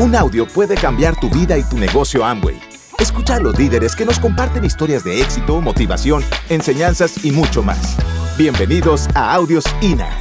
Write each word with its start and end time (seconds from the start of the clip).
Un 0.00 0.14
audio 0.14 0.46
puede 0.46 0.76
cambiar 0.76 1.18
tu 1.18 1.28
vida 1.28 1.58
y 1.58 1.64
tu 1.64 1.76
negocio 1.76 2.24
Amway. 2.24 2.56
Escucha 3.00 3.34
a 3.34 3.40
los 3.40 3.58
líderes 3.58 3.96
que 3.96 4.04
nos 4.04 4.20
comparten 4.20 4.64
historias 4.64 5.02
de 5.02 5.20
éxito, 5.20 5.60
motivación, 5.60 6.22
enseñanzas 6.48 7.24
y 7.24 7.32
mucho 7.32 7.64
más. 7.64 7.96
Bienvenidos 8.38 9.08
a 9.16 9.34
Audios 9.34 9.64
INA. 9.82 10.16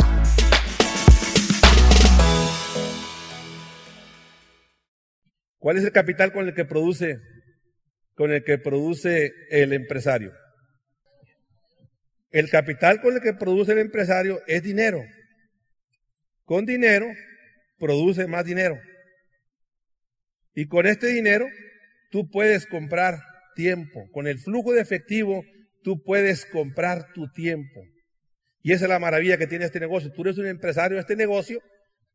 ¿Cuál 5.59 5.77
es 5.77 5.83
el 5.83 5.91
capital 5.91 6.33
con 6.33 6.47
el 6.47 6.55
que 6.55 6.65
produce 6.65 7.19
con 8.15 8.31
el 8.31 8.43
que 8.43 8.57
produce 8.57 9.31
el 9.51 9.73
empresario? 9.73 10.33
El 12.31 12.49
capital 12.49 12.99
con 12.99 13.13
el 13.13 13.21
que 13.21 13.35
produce 13.35 13.73
el 13.73 13.77
empresario 13.77 14.39
es 14.47 14.63
dinero. 14.63 15.03
Con 16.45 16.65
dinero 16.65 17.05
produce 17.77 18.25
más 18.25 18.43
dinero. 18.43 18.79
Y 20.57 20.65
con 20.65 20.87
este 20.87 21.05
dinero 21.05 21.45
tú 22.09 22.31
puedes 22.31 22.65
comprar 22.65 23.19
tiempo. 23.53 24.09
Con 24.11 24.25
el 24.25 24.39
flujo 24.39 24.73
de 24.73 24.81
efectivo 24.81 25.45
tú 25.83 26.01
puedes 26.03 26.47
comprar 26.47 27.13
tu 27.13 27.31
tiempo. 27.31 27.85
Y 28.63 28.71
esa 28.71 28.85
es 28.85 28.89
la 28.89 28.97
maravilla 28.97 29.37
que 29.37 29.45
tiene 29.45 29.65
este 29.65 29.79
negocio. 29.79 30.11
Tú 30.11 30.23
eres 30.23 30.39
un 30.39 30.47
empresario 30.47 30.95
de 30.95 31.01
este 31.01 31.15
negocio, 31.15 31.61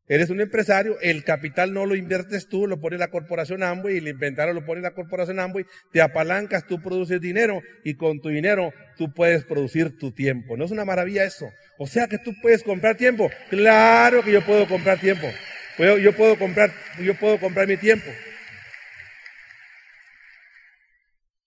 eres 0.09 0.29
un 0.29 0.41
empresario, 0.41 0.99
el 1.03 1.23
capital 1.23 1.73
no 1.73 1.87
lo 1.87 1.95
inviertes 1.95 2.49
tú, 2.49 2.67
lo 2.67 2.81
pone 2.81 2.99
la 2.99 3.13
corporación 3.13 3.63
Amway 3.63 3.95
y 3.95 3.99
el 3.99 4.09
inventario 4.09 4.55
lo 4.55 4.67
pone 4.67 4.81
la 4.81 4.91
corporación 4.91 5.39
Amway, 5.39 5.65
te 5.93 6.03
apalancas, 6.03 6.67
tú 6.67 6.83
produces 6.83 7.21
dinero 7.21 7.63
y 7.85 7.95
con 7.95 8.21
tu 8.21 8.29
dinero 8.29 8.73
tú 8.99 9.15
puedes 9.15 9.45
producir 9.45 9.97
tu 9.99 10.11
tiempo. 10.11 10.57
¿No 10.57 10.65
es 10.65 10.73
una 10.73 10.85
maravilla 10.85 11.23
eso? 11.23 11.49
O 11.79 11.87
sea 11.87 12.09
que 12.09 12.19
tú 12.19 12.33
puedes 12.43 12.65
comprar 12.65 12.97
tiempo. 12.97 13.31
Claro 13.51 14.21
que 14.25 14.33
yo 14.33 14.45
puedo 14.45 14.67
comprar 14.67 14.99
tiempo. 14.99 15.29
yo 15.79 16.13
puedo 16.17 16.37
comprar, 16.37 16.73
yo 17.01 17.15
puedo 17.15 17.39
comprar 17.39 17.69
mi 17.69 17.77
tiempo. 17.77 18.11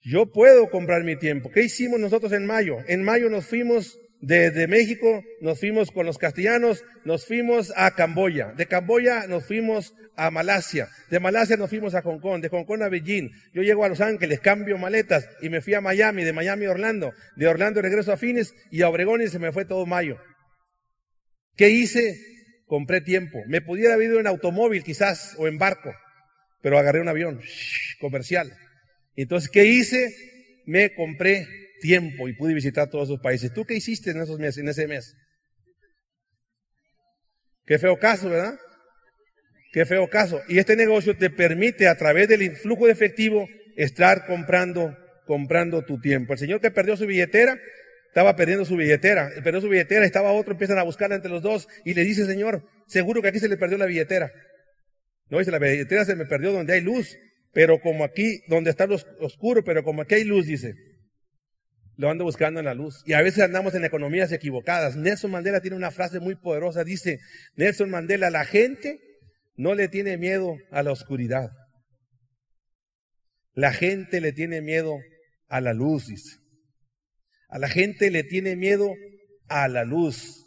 Yo 0.05 0.31
puedo 0.31 0.69
comprar 0.69 1.03
mi 1.03 1.15
tiempo. 1.15 1.49
¿Qué 1.51 1.63
hicimos 1.63 1.99
nosotros 1.99 2.31
en 2.31 2.45
mayo? 2.45 2.77
En 2.87 3.03
mayo 3.03 3.27
nos 3.27 3.47
fuimos 3.47 3.99
desde 4.21 4.67
México, 4.67 5.23
nos 5.41 5.59
fuimos 5.59 5.89
con 5.89 6.05
los 6.05 6.19
castellanos, 6.19 6.83
nos 7.05 7.25
fuimos 7.25 7.73
a 7.75 7.89
Camboya. 7.95 8.53
De 8.55 8.67
Camboya 8.67 9.25
nos 9.25 9.47
fuimos 9.47 9.95
a 10.15 10.29
Malasia. 10.29 10.89
De 11.09 11.19
Malasia 11.19 11.57
nos 11.57 11.71
fuimos 11.71 11.95
a 11.95 12.03
Hong 12.03 12.19
Kong. 12.19 12.39
De 12.39 12.49
Hong 12.49 12.65
Kong 12.65 12.83
a 12.83 12.89
Beijing. 12.89 13.31
Yo 13.51 13.63
llego 13.63 13.83
a 13.83 13.89
Los 13.89 13.99
Ángeles, 13.99 14.39
cambio 14.41 14.77
maletas 14.77 15.27
y 15.41 15.49
me 15.49 15.61
fui 15.61 15.73
a 15.73 15.81
Miami. 15.81 16.23
De 16.23 16.33
Miami 16.33 16.65
a 16.65 16.71
Orlando. 16.71 17.11
De 17.35 17.47
Orlando 17.47 17.81
regreso 17.81 18.13
a 18.13 18.17
Fines 18.17 18.53
y 18.69 18.83
a 18.83 18.89
Obregón 18.89 19.23
y 19.23 19.27
se 19.27 19.39
me 19.39 19.51
fue 19.51 19.65
todo 19.65 19.87
mayo. 19.87 20.17
¿Qué 21.55 21.69
hice? 21.69 22.15
Compré 22.67 23.01
tiempo. 23.01 23.39
Me 23.47 23.61
pudiera 23.61 23.95
haber 23.95 24.11
ido 24.11 24.19
en 24.19 24.27
automóvil 24.27 24.83
quizás 24.83 25.35
o 25.39 25.47
en 25.47 25.57
barco, 25.57 25.95
pero 26.61 26.77
agarré 26.77 27.01
un 27.01 27.07
avión 27.07 27.41
comercial. 27.99 28.51
Entonces, 29.15 29.49
¿qué 29.49 29.65
hice? 29.65 30.13
Me 30.65 30.93
compré 30.93 31.47
tiempo 31.79 32.27
y 32.27 32.33
pude 32.33 32.53
visitar 32.53 32.89
todos 32.89 33.09
esos 33.09 33.21
países. 33.21 33.53
¿Tú 33.53 33.65
qué 33.65 33.75
hiciste 33.75 34.11
en 34.11 34.21
esos 34.21 34.39
meses, 34.39 34.57
en 34.57 34.69
ese 34.69 34.87
mes? 34.87 35.15
Qué 37.65 37.79
feo 37.79 37.97
caso, 37.97 38.29
¿verdad? 38.29 38.57
Qué 39.71 39.85
feo 39.85 40.09
caso. 40.09 40.41
Y 40.47 40.59
este 40.59 40.75
negocio 40.75 41.17
te 41.17 41.29
permite 41.29 41.87
a 41.87 41.95
través 41.95 42.27
del 42.27 42.43
influjo 42.43 42.85
de 42.85 42.91
efectivo 42.91 43.47
estar 43.75 44.25
comprando, 44.25 44.95
comprando 45.25 45.83
tu 45.83 45.99
tiempo. 45.99 46.33
El 46.33 46.39
señor 46.39 46.61
que 46.61 46.71
perdió 46.71 46.95
su 46.95 47.05
billetera, 47.05 47.59
estaba 48.07 48.35
perdiendo 48.37 48.63
su 48.63 48.77
billetera, 48.77 49.29
perdió 49.43 49.59
su 49.59 49.67
billetera, 49.67 50.05
estaba 50.05 50.31
otro, 50.31 50.53
empiezan 50.53 50.77
a 50.77 50.83
buscarla 50.83 51.17
entre 51.17 51.29
los 51.29 51.41
dos 51.41 51.67
y 51.83 51.93
le 51.93 52.03
dice, 52.03 52.25
señor, 52.25 52.63
seguro 52.87 53.21
que 53.21 53.27
aquí 53.27 53.39
se 53.39 53.49
le 53.49 53.57
perdió 53.57 53.77
la 53.77 53.85
billetera. 53.85 54.31
No 55.29 55.39
dice, 55.39 55.51
la 55.51 55.59
billetera 55.59 56.05
se 56.05 56.15
me 56.15 56.25
perdió 56.25 56.53
donde 56.53 56.73
hay 56.73 56.81
luz. 56.81 57.17
Pero 57.55 57.79
como 57.79 58.03
aquí, 58.03 58.41
donde 58.49 58.69
está 58.69 58.85
lo 58.85 58.97
oscuro, 59.21 59.63
pero 59.63 59.81
como 59.81 60.01
aquí 60.01 60.15
hay 60.15 60.25
luz, 60.25 60.45
dice, 60.45 60.73
lo 61.95 62.09
ando 62.09 62.25
buscando 62.25 62.59
en 62.59 62.65
la 62.65 62.73
luz. 62.73 63.01
Y 63.05 63.13
a 63.13 63.21
veces 63.21 63.45
andamos 63.45 63.73
en 63.75 63.85
economías 63.85 64.33
equivocadas. 64.33 64.97
Nelson 64.97 65.31
Mandela 65.31 65.61
tiene 65.61 65.77
una 65.77 65.89
frase 65.89 66.19
muy 66.19 66.35
poderosa. 66.35 66.83
Dice, 66.83 67.19
Nelson 67.55 67.89
Mandela, 67.89 68.29
la 68.29 68.43
gente 68.43 68.99
no 69.55 69.73
le 69.73 69.87
tiene 69.87 70.17
miedo 70.17 70.57
a 70.69 70.83
la 70.83 70.91
oscuridad. 70.91 71.49
La 73.53 73.71
gente 73.71 74.19
le 74.19 74.33
tiene 74.33 74.61
miedo 74.61 74.97
a 75.47 75.61
la 75.61 75.73
luz, 75.73 76.07
dice. 76.07 76.35
A 77.47 77.57
la 77.57 77.69
gente 77.69 78.11
le 78.11 78.25
tiene 78.25 78.57
miedo 78.57 78.91
a 79.47 79.69
la 79.69 79.85
luz. 79.85 80.45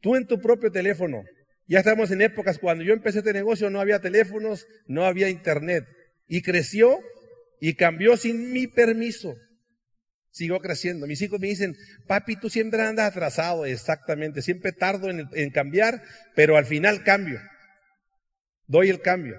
Tú 0.00 0.14
en 0.14 0.28
tu 0.28 0.40
propio 0.40 0.70
teléfono. 0.70 1.24
Ya 1.66 1.80
estamos 1.80 2.12
en 2.12 2.22
épocas 2.22 2.60
cuando 2.60 2.84
yo 2.84 2.92
empecé 2.92 3.18
este 3.18 3.32
negocio 3.32 3.70
no 3.70 3.80
había 3.80 3.98
teléfonos, 3.98 4.68
no 4.86 5.04
había 5.04 5.28
internet 5.28 5.84
y 6.32 6.40
creció 6.40 6.98
y 7.60 7.74
cambió 7.74 8.16
sin 8.16 8.52
mi 8.52 8.66
permiso. 8.66 9.36
Siguió 10.30 10.60
creciendo. 10.60 11.06
Mis 11.06 11.20
hijos 11.20 11.38
me 11.38 11.48
dicen, 11.48 11.76
papi, 12.08 12.36
tú 12.36 12.48
siempre 12.48 12.80
andas 12.80 13.10
atrasado. 13.10 13.66
Exactamente, 13.66 14.40
siempre 14.40 14.72
tardo 14.72 15.10
en, 15.10 15.50
cambiar, 15.50 16.02
pero 16.34 16.56
al 16.56 16.64
final 16.64 17.04
cambio. 17.04 17.38
Doy 18.66 18.88
el 18.88 19.02
cambio. 19.02 19.38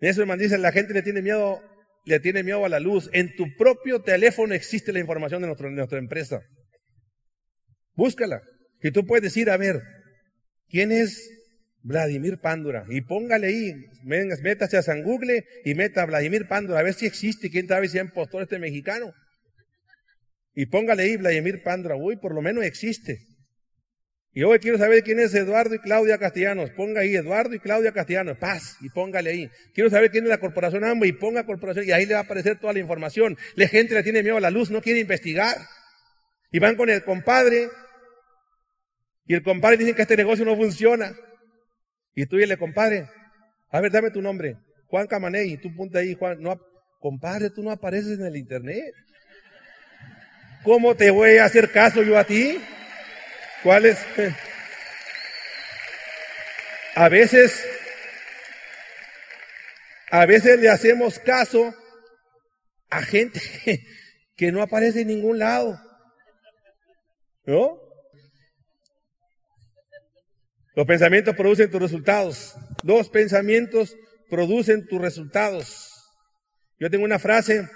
Eso 0.00 0.26
me 0.26 0.36
dicen, 0.36 0.62
la 0.62 0.72
gente 0.72 0.94
le 0.94 1.02
tiene 1.02 1.22
miedo, 1.22 1.62
le 2.06 2.18
tiene 2.18 2.42
miedo 2.42 2.64
a 2.64 2.68
la 2.68 2.80
luz. 2.80 3.08
En 3.12 3.32
tu 3.36 3.54
propio 3.56 4.02
teléfono 4.02 4.52
existe 4.52 4.92
la 4.92 4.98
información 4.98 5.42
de, 5.42 5.54
de 5.54 5.70
nuestra 5.70 5.98
empresa. 5.98 6.40
Búscala. 7.92 8.42
Que 8.80 8.90
tú 8.90 9.06
puedes 9.06 9.22
decir, 9.22 9.48
a 9.48 9.56
ver, 9.56 9.80
¿quién 10.68 10.90
es 10.90 11.30
Vladimir 11.84 12.38
Pándura. 12.38 12.86
Y 12.88 13.02
póngale 13.02 13.46
ahí, 13.46 13.86
métase 14.02 14.78
a 14.78 14.82
San 14.82 15.02
Google 15.02 15.44
y 15.64 15.74
meta 15.74 16.04
Vladimir 16.06 16.48
Pándura, 16.48 16.80
a 16.80 16.82
ver 16.82 16.94
si 16.94 17.06
existe, 17.06 17.50
quién 17.50 17.68
sabe 17.68 17.88
si 17.88 17.98
es 17.98 18.04
impostor 18.04 18.42
este 18.42 18.58
mexicano. 18.58 19.12
Y 20.54 20.66
póngale 20.66 21.04
ahí 21.04 21.16
Vladimir 21.16 21.62
Pándura, 21.62 21.94
uy, 21.94 22.16
por 22.16 22.34
lo 22.34 22.40
menos 22.40 22.64
existe. 22.64 23.20
Y 24.32 24.42
hoy 24.42 24.58
quiero 24.58 24.78
saber 24.78 25.04
quién 25.04 25.20
es 25.20 25.32
Eduardo 25.34 25.76
y 25.76 25.78
Claudia 25.78 26.18
Castellanos. 26.18 26.70
Ponga 26.70 27.02
ahí 27.02 27.14
Eduardo 27.14 27.54
y 27.54 27.60
Claudia 27.60 27.92
Castellanos, 27.92 28.38
paz, 28.38 28.76
y 28.80 28.88
póngale 28.88 29.30
ahí. 29.30 29.50
Quiero 29.74 29.90
saber 29.90 30.10
quién 30.10 30.24
es 30.24 30.30
la 30.30 30.38
corporación 30.38 30.82
AMBO 30.84 31.04
y 31.04 31.12
ponga 31.12 31.46
corporación, 31.46 31.86
y 31.86 31.92
ahí 31.92 32.06
le 32.06 32.14
va 32.14 32.20
a 32.20 32.22
aparecer 32.24 32.58
toda 32.58 32.72
la 32.72 32.80
información. 32.80 33.36
La 33.54 33.68
gente 33.68 33.94
le 33.94 34.02
tiene 34.02 34.24
miedo 34.24 34.38
a 34.38 34.40
la 34.40 34.50
luz, 34.50 34.70
no 34.70 34.82
quiere 34.82 34.98
investigar. 34.98 35.56
Y 36.50 36.58
van 36.58 36.76
con 36.76 36.90
el 36.90 37.04
compadre, 37.04 37.68
y 39.26 39.34
el 39.34 39.42
compadre 39.42 39.76
dice 39.76 39.94
que 39.94 40.02
este 40.02 40.16
negocio 40.16 40.44
no 40.44 40.56
funciona. 40.56 41.14
Y 42.14 42.26
tú 42.26 42.36
dile, 42.36 42.56
compadre, 42.56 43.08
a 43.70 43.80
ver, 43.80 43.90
dame 43.90 44.10
tu 44.10 44.22
nombre. 44.22 44.56
Juan 44.86 45.06
Camaney, 45.06 45.56
tú 45.56 45.74
punta 45.74 45.98
ahí, 45.98 46.14
Juan. 46.14 46.40
No, 46.40 46.60
compadre, 47.00 47.50
tú 47.50 47.62
no 47.62 47.70
apareces 47.70 48.18
en 48.18 48.26
el 48.26 48.36
internet. 48.36 48.94
¿Cómo 50.62 50.94
te 50.94 51.10
voy 51.10 51.38
a 51.38 51.44
hacer 51.44 51.70
caso 51.70 52.02
yo 52.02 52.18
a 52.18 52.24
ti? 52.24 52.58
¿Cuál 53.62 53.86
es? 53.86 53.98
A 56.96 57.08
veces, 57.08 57.66
a 60.12 60.26
veces 60.26 60.60
le 60.60 60.68
hacemos 60.68 61.18
caso 61.18 61.74
a 62.88 63.02
gente 63.02 63.40
que 64.36 64.52
no 64.52 64.62
aparece 64.62 65.00
en 65.00 65.08
ningún 65.08 65.40
lado. 65.40 65.76
¿No? 67.46 67.83
Los 70.74 70.86
pensamientos 70.86 71.36
producen 71.36 71.70
tus 71.70 71.80
resultados. 71.80 72.54
Los 72.82 73.08
pensamientos 73.08 73.96
producen 74.28 74.86
tus 74.86 75.00
resultados. 75.00 75.90
Yo 76.78 76.90
tengo 76.90 77.04
una 77.04 77.18
frase 77.18 77.68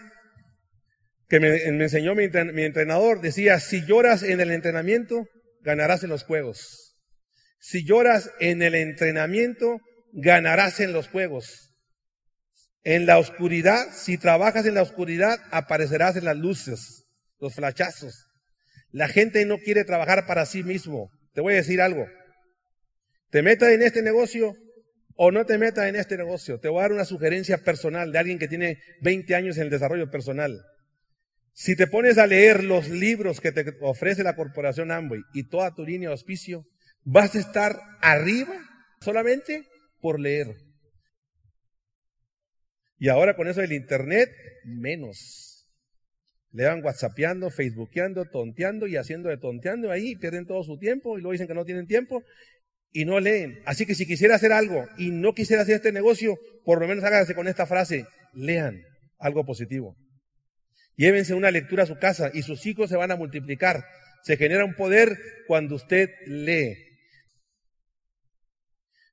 que 1.28 1.40
me, 1.40 1.64
enseñó 1.64 2.14
mi, 2.14 2.24
entrenador. 2.24 3.20
Decía, 3.20 3.60
si 3.60 3.84
lloras 3.84 4.22
en 4.22 4.40
el 4.40 4.50
entrenamiento, 4.50 5.28
ganarás 5.60 6.02
en 6.02 6.10
los 6.10 6.24
juegos. 6.24 6.96
Si 7.60 7.84
lloras 7.84 8.30
en 8.40 8.62
el 8.62 8.74
entrenamiento, 8.74 9.78
ganarás 10.12 10.80
en 10.80 10.92
los 10.92 11.08
juegos. 11.08 11.70
En 12.82 13.06
la 13.06 13.18
oscuridad, 13.18 13.86
si 13.92 14.18
trabajas 14.18 14.66
en 14.66 14.74
la 14.74 14.82
oscuridad, 14.82 15.38
aparecerás 15.50 16.16
en 16.16 16.24
las 16.24 16.36
luces, 16.36 17.04
los 17.38 17.54
flachazos. 17.54 18.26
La 18.90 19.08
gente 19.08 19.44
no 19.44 19.58
quiere 19.58 19.84
trabajar 19.84 20.26
para 20.26 20.46
sí 20.46 20.62
mismo. 20.62 21.10
Te 21.34 21.40
voy 21.40 21.52
a 21.54 21.56
decir 21.58 21.80
algo. 21.80 22.06
¿Te 23.30 23.42
metas 23.42 23.70
en 23.70 23.82
este 23.82 24.02
negocio 24.02 24.56
o 25.16 25.30
no 25.30 25.44
te 25.44 25.58
metas 25.58 25.86
en 25.86 25.96
este 25.96 26.16
negocio? 26.16 26.58
Te 26.58 26.68
voy 26.68 26.78
a 26.78 26.82
dar 26.82 26.92
una 26.92 27.04
sugerencia 27.04 27.58
personal 27.58 28.10
de 28.10 28.18
alguien 28.18 28.38
que 28.38 28.48
tiene 28.48 28.78
20 29.02 29.34
años 29.34 29.56
en 29.58 29.64
el 29.64 29.70
desarrollo 29.70 30.10
personal. 30.10 30.58
Si 31.52 31.76
te 31.76 31.86
pones 31.86 32.18
a 32.18 32.26
leer 32.26 32.64
los 32.64 32.88
libros 32.88 33.40
que 33.40 33.52
te 33.52 33.76
ofrece 33.80 34.22
la 34.22 34.36
corporación 34.36 34.90
Amway 34.90 35.20
y 35.34 35.48
toda 35.48 35.74
tu 35.74 35.84
línea 35.84 36.08
de 36.08 36.12
auspicio, 36.12 36.64
vas 37.04 37.34
a 37.34 37.40
estar 37.40 37.76
arriba 38.00 38.54
solamente 39.00 39.66
por 40.00 40.20
leer. 40.20 40.54
Y 42.96 43.08
ahora 43.08 43.36
con 43.36 43.48
eso 43.48 43.60
del 43.60 43.72
internet, 43.72 44.30
menos. 44.64 45.66
Le 46.50 46.64
van 46.64 46.82
whatsappeando, 46.82 47.50
facebookeando, 47.50 48.24
tonteando 48.24 48.86
y 48.86 48.96
haciendo 48.96 49.28
de 49.28 49.36
tonteando 49.36 49.90
ahí, 49.90 50.16
pierden 50.16 50.46
todo 50.46 50.62
su 50.62 50.78
tiempo 50.78 51.18
y 51.18 51.20
luego 51.20 51.32
dicen 51.32 51.46
que 51.46 51.54
no 51.54 51.64
tienen 51.64 51.86
tiempo 51.86 52.22
y 52.92 53.04
no 53.04 53.20
leen. 53.20 53.60
Así 53.66 53.86
que 53.86 53.94
si 53.94 54.06
quisiera 54.06 54.36
hacer 54.36 54.52
algo 54.52 54.86
y 54.96 55.10
no 55.10 55.34
quisiera 55.34 55.62
hacer 55.62 55.76
este 55.76 55.92
negocio, 55.92 56.38
por 56.64 56.80
lo 56.80 56.88
menos 56.88 57.04
hágase 57.04 57.34
con 57.34 57.48
esta 57.48 57.66
frase, 57.66 58.06
lean 58.32 58.82
algo 59.18 59.44
positivo. 59.44 59.96
Llévense 60.96 61.34
una 61.34 61.50
lectura 61.50 61.84
a 61.84 61.86
su 61.86 61.96
casa 61.98 62.30
y 62.34 62.42
sus 62.42 62.66
hijos 62.66 62.90
se 62.90 62.96
van 62.96 63.10
a 63.10 63.16
multiplicar. 63.16 63.84
Se 64.24 64.36
genera 64.36 64.64
un 64.64 64.74
poder 64.74 65.16
cuando 65.46 65.76
usted 65.76 66.10
lee. 66.26 66.76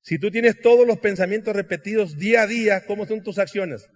Si 0.01 0.19
tú 0.19 0.31
tienes 0.31 0.59
todos 0.61 0.85
los 0.85 0.99
pensamientos 0.99 1.55
repetidos 1.55 2.17
día 2.17 2.43
a 2.43 2.47
día, 2.47 2.85
¿cómo 2.85 3.05
son 3.05 3.23
tus 3.23 3.39
acciones? 3.39 3.87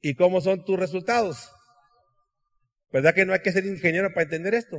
¿Y 0.00 0.14
cómo 0.14 0.40
son 0.40 0.64
tus 0.64 0.78
resultados? 0.78 1.50
¿Verdad 2.90 3.14
que 3.14 3.24
no 3.24 3.32
hay 3.32 3.40
que 3.40 3.52
ser 3.52 3.64
ingeniero 3.64 4.12
para 4.12 4.24
entender 4.24 4.54
esto? 4.54 4.78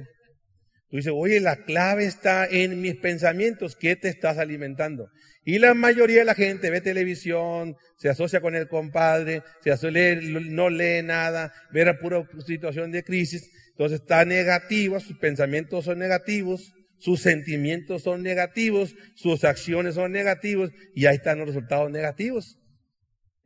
Tú 0.94 0.98
dices, 0.98 1.14
oye, 1.16 1.40
la 1.40 1.56
clave 1.56 2.06
está 2.06 2.46
en 2.46 2.80
mis 2.80 2.98
pensamientos. 2.98 3.76
¿Qué 3.76 3.96
te 3.96 4.10
estás 4.10 4.38
alimentando? 4.38 5.10
Y 5.44 5.58
la 5.58 5.74
mayoría 5.74 6.20
de 6.20 6.26
la 6.26 6.36
gente 6.36 6.70
ve 6.70 6.82
televisión, 6.82 7.76
se 7.98 8.10
asocia 8.10 8.42
con 8.42 8.56
el 8.56 8.68
compadre, 8.68 9.42
se 9.64 9.72
asocia, 9.72 10.16
no 10.22 10.70
lee 10.70 11.02
nada, 11.04 11.52
ve 11.72 11.84
la 11.84 11.98
pura 11.98 12.30
situación 12.46 12.92
de 12.92 13.04
crisis. 13.04 13.50
Entonces 13.70 14.02
está 14.02 14.24
negativo, 14.24 15.00
sus 15.00 15.18
pensamientos 15.18 15.86
son 15.86 15.98
negativos, 15.98 16.72
sus 17.00 17.22
sentimientos 17.22 18.04
son 18.04 18.22
negativos, 18.22 18.94
sus 19.16 19.46
acciones 19.46 19.96
son 19.96 20.12
negativos 20.12 20.70
y 20.94 21.08
ahí 21.08 21.16
están 21.16 21.40
los 21.40 21.48
resultados 21.48 21.90
negativos. 21.90 22.60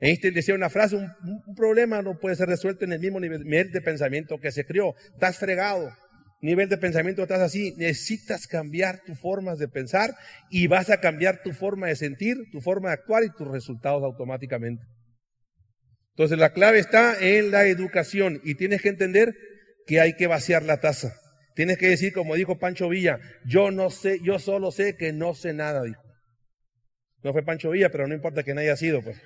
Einstein 0.02 0.34
decía 0.34 0.54
una 0.54 0.70
frase, 0.70 0.98
un, 0.98 1.10
un 1.24 1.56
problema 1.56 2.02
no 2.02 2.20
puede 2.20 2.36
ser 2.36 2.50
resuelto 2.50 2.84
en 2.84 2.92
el 2.92 3.00
mismo 3.00 3.22
nivel 3.22 3.72
de 3.72 3.82
pensamiento 3.82 4.38
que 4.38 4.52
se 4.52 4.66
crió. 4.66 4.96
Estás 5.14 5.38
fregado 5.38 5.90
nivel 6.42 6.70
de 6.70 6.78
pensamiento 6.78 7.24
estás 7.24 7.42
así, 7.42 7.74
necesitas 7.78 8.48
cambiar 8.48 9.02
tu 9.06 9.16
forma 9.16 9.56
de 9.56 9.68
pensar 9.68 10.16
y 10.50 10.68
vas 10.68 10.90
a 10.90 11.00
cambiar 11.00 11.42
tu 11.42 11.52
forma 11.52 11.88
de 11.88 11.96
sentir, 11.96 12.38
tu 12.52 12.62
forma 12.62 12.90
de 12.90 12.96
actuar 12.96 13.24
y 13.24 13.32
tus 13.32 13.48
resultados 13.48 14.04
automáticamente. 14.04 14.84
Entonces 16.12 16.38
la 16.38 16.54
clave 16.54 16.80
está 16.80 17.16
en 17.20 17.52
la 17.52 17.66
educación 17.66 18.42
y 18.44 18.56
tienes 18.56 18.82
que 18.82 18.90
entender 18.90 19.36
que 19.86 20.00
hay 20.00 20.14
que 20.14 20.28
vaciar 20.28 20.64
la 20.64 20.80
taza. 20.80 21.14
Tienes 21.56 21.78
que 21.78 21.90
decir, 21.90 22.14
como 22.14 22.36
dijo 22.36 22.60
Pancho 22.60 22.90
Villa, 22.90 23.20
yo 23.46 23.72
no 23.72 23.90
sé, 23.90 24.20
yo 24.24 24.38
solo 24.38 24.72
sé 24.72 24.96
que 24.96 25.14
no 25.14 25.34
sé 25.34 25.54
nada, 25.54 25.84
dijo. 25.84 26.02
No 27.24 27.34
fue 27.34 27.44
Pancho 27.44 27.72
Villa, 27.72 27.90
pero 27.90 28.08
no 28.08 28.14
importa 28.14 28.44
que 28.44 28.54
no 28.54 28.62
haya 28.62 28.76
sido, 28.76 29.02
pues. 29.02 29.20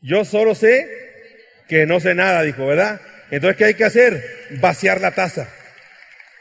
Yo 0.00 0.24
solo 0.24 0.54
sé 0.54 0.86
que 1.66 1.86
no 1.86 1.98
sé 1.98 2.14
nada, 2.14 2.42
dijo, 2.42 2.66
¿verdad? 2.66 3.00
Entonces, 3.30 3.56
¿qué 3.56 3.64
hay 3.66 3.74
que 3.74 3.84
hacer? 3.84 4.22
Vaciar 4.60 5.00
la 5.00 5.12
taza. 5.12 5.48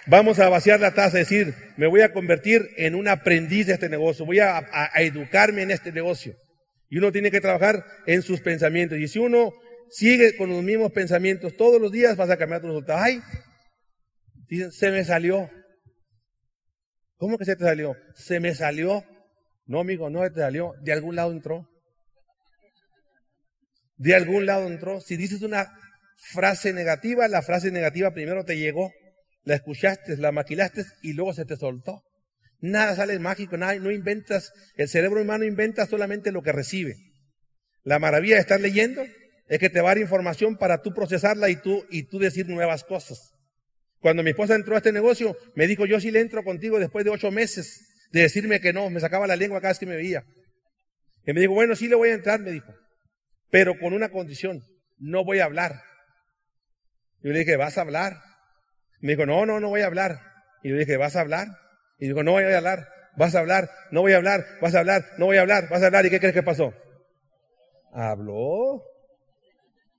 Vamos 0.09 0.39
a 0.39 0.47
vaciar 0.47 0.79
la 0.79 0.93
taza, 0.93 1.19
es 1.19 1.29
decir, 1.29 1.53
me 1.75 1.85
voy 1.85 1.99
a 1.99 2.13
convertir 2.13 2.69
en 2.77 2.95
un 2.95 3.09
aprendiz 3.09 3.67
de 3.67 3.73
este 3.73 3.89
negocio, 3.89 4.25
voy 4.25 4.39
a, 4.39 4.65
educarme 4.95 5.63
en 5.63 5.71
este 5.71 5.91
negocio. 5.91 6.33
Y 6.89 6.97
uno 6.97 7.11
tiene 7.11 7.29
que 7.29 7.41
trabajar 7.41 7.83
en 8.05 8.21
sus 8.21 8.39
pensamientos. 8.39 8.97
Y 8.97 9.09
si 9.09 9.19
uno 9.19 9.51
sigue 9.89 10.37
con 10.37 10.49
los 10.49 10.63
mismos 10.63 10.93
pensamientos 10.93 11.57
todos 11.57 11.81
los 11.81 11.91
días, 11.91 12.15
vas 12.15 12.29
a 12.29 12.37
cambiar 12.37 12.61
tu 12.61 12.67
resultado. 12.67 12.99
Ay, 13.03 13.21
dicen, 14.47 14.71
se 14.71 14.91
me 14.91 15.03
salió. 15.03 15.49
¿Cómo 17.17 17.37
que 17.37 17.43
se 17.43 17.57
te 17.57 17.65
salió? 17.65 17.97
Se 18.15 18.39
me 18.39 18.55
salió. 18.55 19.03
No, 19.65 19.81
amigo, 19.81 20.09
no 20.09 20.23
se 20.23 20.29
te 20.29 20.39
salió. 20.39 20.73
De 20.81 20.93
algún 20.93 21.17
lado 21.17 21.33
entró. 21.33 21.67
De 23.97 24.15
algún 24.15 24.45
lado 24.45 24.67
entró. 24.67 25.01
Si 25.01 25.17
dices 25.17 25.41
una 25.41 25.69
frase 26.17 26.73
negativa, 26.73 27.27
la 27.27 27.41
frase 27.41 27.71
negativa 27.71 28.13
primero 28.13 28.43
te 28.43 28.57
llegó, 28.57 28.91
la 29.43 29.55
escuchaste, 29.55 30.17
la 30.17 30.31
maquilaste 30.31 30.85
y 31.01 31.13
luego 31.13 31.33
se 31.33 31.45
te 31.45 31.55
soltó. 31.55 32.03
Nada 32.59 32.95
sale 32.95 33.17
mágico, 33.19 33.55
nada, 33.55 33.75
no 33.75 33.91
inventas, 33.91 34.51
el 34.75 34.89
cerebro 34.89 35.21
humano 35.21 35.45
inventa 35.45 35.85
solamente 35.85 36.31
lo 36.31 36.41
que 36.41 36.51
recibe. 36.51 36.95
La 37.83 37.99
maravilla 37.99 38.35
de 38.35 38.41
estar 38.41 38.59
leyendo 38.59 39.05
es 39.47 39.59
que 39.59 39.69
te 39.69 39.79
va 39.79 39.89
a 39.89 39.91
dar 39.91 39.99
información 39.99 40.57
para 40.57 40.81
tú 40.81 40.93
procesarla 40.93 41.49
y 41.49 41.55
tú, 41.55 41.85
y 41.89 42.03
tú 42.03 42.19
decir 42.19 42.47
nuevas 42.47 42.83
cosas. 42.83 43.33
Cuando 43.99 44.23
mi 44.23 44.31
esposa 44.31 44.55
entró 44.55 44.75
a 44.75 44.77
este 44.77 44.91
negocio, 44.91 45.37
me 45.55 45.67
dijo, 45.67 45.85
yo 45.85 45.99
sí 45.99 46.11
le 46.11 46.19
entro 46.19 46.43
contigo 46.43 46.79
después 46.79 47.05
de 47.05 47.11
ocho 47.11 47.31
meses 47.31 47.87
de 48.11 48.21
decirme 48.21 48.59
que 48.59 48.73
no, 48.73 48.89
me 48.89 48.99
sacaba 48.99 49.27
la 49.27 49.35
lengua 49.35 49.61
cada 49.61 49.71
vez 49.71 49.79
que 49.79 49.85
me 49.85 49.95
veía. 49.95 50.23
Y 51.25 51.33
me 51.33 51.41
dijo, 51.41 51.53
bueno, 51.53 51.75
sí 51.75 51.87
le 51.87 51.95
voy 51.95 52.09
a 52.09 52.13
entrar, 52.13 52.39
me 52.39 52.51
dijo, 52.51 52.73
pero 53.49 53.77
con 53.79 53.93
una 53.93 54.09
condición, 54.09 54.63
no 54.97 55.23
voy 55.23 55.39
a 55.39 55.45
hablar. 55.45 55.81
Yo 57.23 57.31
le 57.31 57.39
dije, 57.39 57.55
¿vas 57.55 57.77
a 57.77 57.81
hablar? 57.81 58.21
Me 59.01 59.13
dijo, 59.13 59.25
no, 59.25 59.45
no, 59.45 59.59
no 59.59 59.69
voy 59.69 59.81
a 59.81 59.87
hablar. 59.87 60.21
Y 60.63 60.69
le 60.69 60.79
dije, 60.79 60.97
¿vas 60.97 61.15
a 61.15 61.21
hablar? 61.21 61.47
Y 61.99 62.07
dijo, 62.07 62.23
no 62.23 62.33
voy 62.33 62.43
a 62.43 62.57
hablar. 62.57 62.87
¿Vas 63.15 63.35
a 63.35 63.39
hablar? 63.39 63.69
No 63.91 64.01
voy 64.01 64.13
a 64.13 64.17
hablar. 64.17 64.45
¿Vas 64.61 64.75
a 64.75 64.79
hablar? 64.79 65.05
No 65.17 65.25
voy 65.25 65.37
a 65.37 65.41
hablar. 65.41 65.69
¿Vas 65.69 65.81
a 65.81 65.87
hablar? 65.87 66.05
¿Y 66.05 66.09
qué 66.09 66.19
crees 66.19 66.33
que 66.33 66.43
pasó? 66.43 66.73
Habló. 67.93 68.83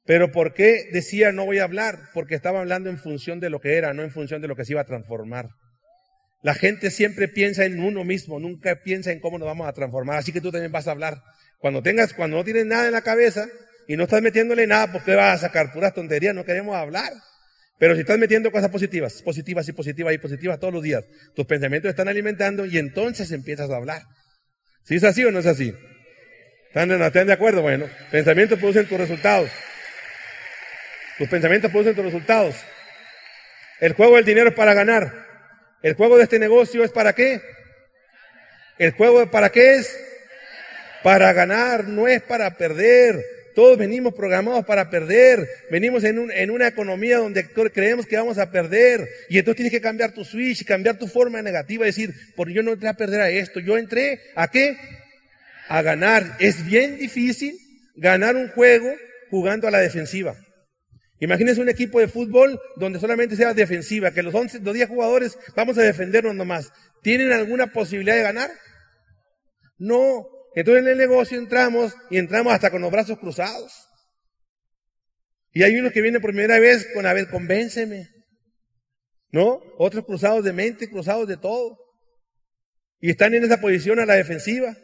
Pero 0.06 0.32
¿por 0.32 0.55
qué 0.55 0.88
decía 0.93 1.32
no 1.32 1.44
voy 1.44 1.59
a 1.59 1.65
hablar? 1.65 1.99
Porque 2.15 2.35
estaba 2.35 2.61
hablando 2.61 2.88
en 2.88 2.99
función 2.99 3.41
de 3.41 3.50
lo 3.50 3.61
que 3.61 3.76
era, 3.76 3.93
no 3.93 4.03
en 4.03 4.11
función 4.11 4.41
de 4.41 4.49
lo 4.49 4.56
que 4.56 4.64
se 4.64 4.73
iba 4.73 4.81
a 4.81 4.87
transformar. 4.87 5.50
La 6.43 6.55
gente 6.55 6.91
siempre 6.91 7.29
piensa 7.29 7.64
en 7.64 7.81
uno 7.81 8.05
mismo, 8.05 8.38
nunca 8.38 8.76
piensa 8.82 9.11
en 9.11 9.21
cómo 9.21 9.38
nos 9.38 9.47
vamos 9.47 9.69
a 9.69 9.73
transformar. 9.73 10.19
Así 10.19 10.32
que 10.32 10.41
tú 10.41 10.50
también 10.53 10.73
vas 10.73 10.87
a 10.87 10.93
hablar. 10.93 11.21
Cuando 11.59 11.82
tengas, 11.82 12.14
cuando 12.14 12.37
no 12.37 12.44
tienes 12.44 12.64
nada 12.64 12.87
en 12.87 12.93
la 12.93 13.03
cabeza, 13.03 13.49
y 13.88 13.96
no 13.96 14.05
estás 14.05 14.20
metiéndole 14.20 14.67
nada 14.67 14.93
porque 14.93 15.14
vas 15.14 15.38
a 15.38 15.49
sacar 15.49 15.73
puras 15.73 15.94
tonterías, 15.94 16.35
no 16.35 16.44
queremos 16.44 16.76
hablar. 16.76 17.11
Pero 17.79 17.94
si 17.94 18.02
estás 18.02 18.19
metiendo 18.19 18.52
cosas 18.52 18.70
positivas, 18.70 19.23
positivas 19.23 19.67
y 19.67 19.73
positivas 19.73 20.12
y 20.12 20.19
positivas 20.19 20.61
todos 20.61 20.75
los 20.75 20.82
días, 20.82 21.05
tus 21.35 21.46
pensamientos 21.46 21.88
están 21.88 22.06
alimentando 22.06 22.67
y 22.67 22.76
entonces 22.76 23.32
empiezas 23.32 23.70
a 23.70 23.76
hablar. 23.76 24.02
¿Sí 24.85 24.96
es 24.96 25.05
así 25.05 25.25
o 25.25 25.32
no 25.32 25.38
es 25.38 25.46
así? 25.46 25.75
¿Están, 26.67 26.90
¿Están 27.00 27.26
de 27.29 27.32
acuerdo? 27.32 27.62
Bueno, 27.62 27.87
pensamientos 28.11 28.58
producen 28.58 28.87
tus 28.87 28.99
resultados. 28.99 29.50
Tus 31.17 31.29
pensamientos 31.29 31.70
producen 31.70 31.94
tus 31.94 32.05
resultados. 32.05 32.56
El 33.81 33.94
juego 33.94 34.17
del 34.17 34.26
dinero 34.26 34.50
es 34.50 34.55
para 34.55 34.75
ganar. 34.75 35.26
El 35.82 35.94
juego 35.94 36.19
de 36.19 36.25
este 36.25 36.38
negocio 36.38 36.85
es 36.85 36.90
para 36.90 37.14
qué? 37.14 37.40
El 38.76 38.90
juego 38.90 39.31
para 39.31 39.49
qué 39.49 39.76
es? 39.76 39.99
Para 41.02 41.32
ganar, 41.32 41.85
no 41.85 42.06
es 42.06 42.20
para 42.20 42.55
perder. 42.55 43.38
Todos 43.59 43.77
venimos 43.77 44.15
programados 44.15 44.65
para 44.65 44.89
perder. 44.89 45.49
Venimos 45.69 46.05
en, 46.05 46.51
una 46.51 46.69
economía 46.69 47.19
donde 47.19 47.45
creemos 47.75 48.07
que 48.07 48.17
vamos 48.17 48.39
a 48.39 48.53
perder. 48.53 49.09
Y 49.29 49.37
entonces 49.37 49.57
tienes 49.57 49.73
que 49.73 49.81
cambiar 49.81 50.13
tu 50.13 50.25
switch, 50.25 50.65
cambiar 50.65 50.97
tu 50.97 51.09
forma 51.09 51.43
negativa 51.43 51.85
decir, 51.85 52.15
porque 52.37 52.53
yo 52.53 52.63
no 52.63 52.75
entré 52.75 52.89
a 52.89 52.95
perder 52.95 53.21
a 53.21 53.31
esto. 53.31 53.59
Yo 53.59 53.77
entré 53.77 54.21
a 54.37 54.47
qué? 54.47 54.77
A 55.67 55.83
ganar. 55.83 56.37
Es 56.38 56.65
bien 56.65 56.99
difícil 56.99 57.59
ganar 57.97 58.37
un 58.37 58.47
juego 58.47 58.95
jugando 59.29 59.67
a 59.67 59.73
la 59.73 59.81
defensiva. 59.81 60.37
Imagínense 61.19 61.61
un 61.61 61.69
equipo 61.69 61.99
de 61.99 62.07
fútbol 62.07 62.61
donde 62.77 63.00
solamente 63.00 63.35
sea 63.35 63.55
defensiva, 63.55 64.12
que 64.12 64.23
los 64.23 64.33
11, 64.33 64.61
los 64.61 64.73
10 64.73 64.88
jugadores 64.88 65.37
vamos 65.57 65.77
a 65.79 65.83
defendernos 65.83 66.37
nomás. 66.37 66.73
¿Tienen 67.03 67.33
alguna 67.33 67.73
posibilidad 67.73 68.15
de 68.15 68.23
ganar? 68.23 68.50
No, 69.79 70.29
entonces 70.55 70.83
en 70.83 70.90
el 70.90 70.99
negocio 70.99 71.38
entramos 71.38 71.95
y 72.11 72.19
entramos 72.19 72.52
hasta 72.52 72.71
con 72.71 72.83
los 72.83 72.90
brazos 72.90 73.19
cruzados. 73.19 73.88
Y 75.52 75.62
hay 75.62 75.76
unos 75.76 75.93
que 75.93 76.02
vienen 76.02 76.21
por 76.21 76.31
primera 76.31 76.59
vez 76.59 76.87
con, 76.95 77.07
a 77.07 77.12
ver, 77.12 77.28
convénceme. 77.28 78.09
¿No? 79.31 79.61
Otros 79.76 80.05
cruzados 80.05 80.45
de 80.45 80.52
mente, 80.52 80.88
cruzados 80.88 81.28
de 81.28 81.37
todo. 81.37 81.78
Y 83.00 83.11
están 83.11 83.35
en 83.35 83.45
esa 83.45 83.61
posición 83.61 83.99
a 83.99 84.07
la 84.07 84.14
defensiva. 84.14 84.76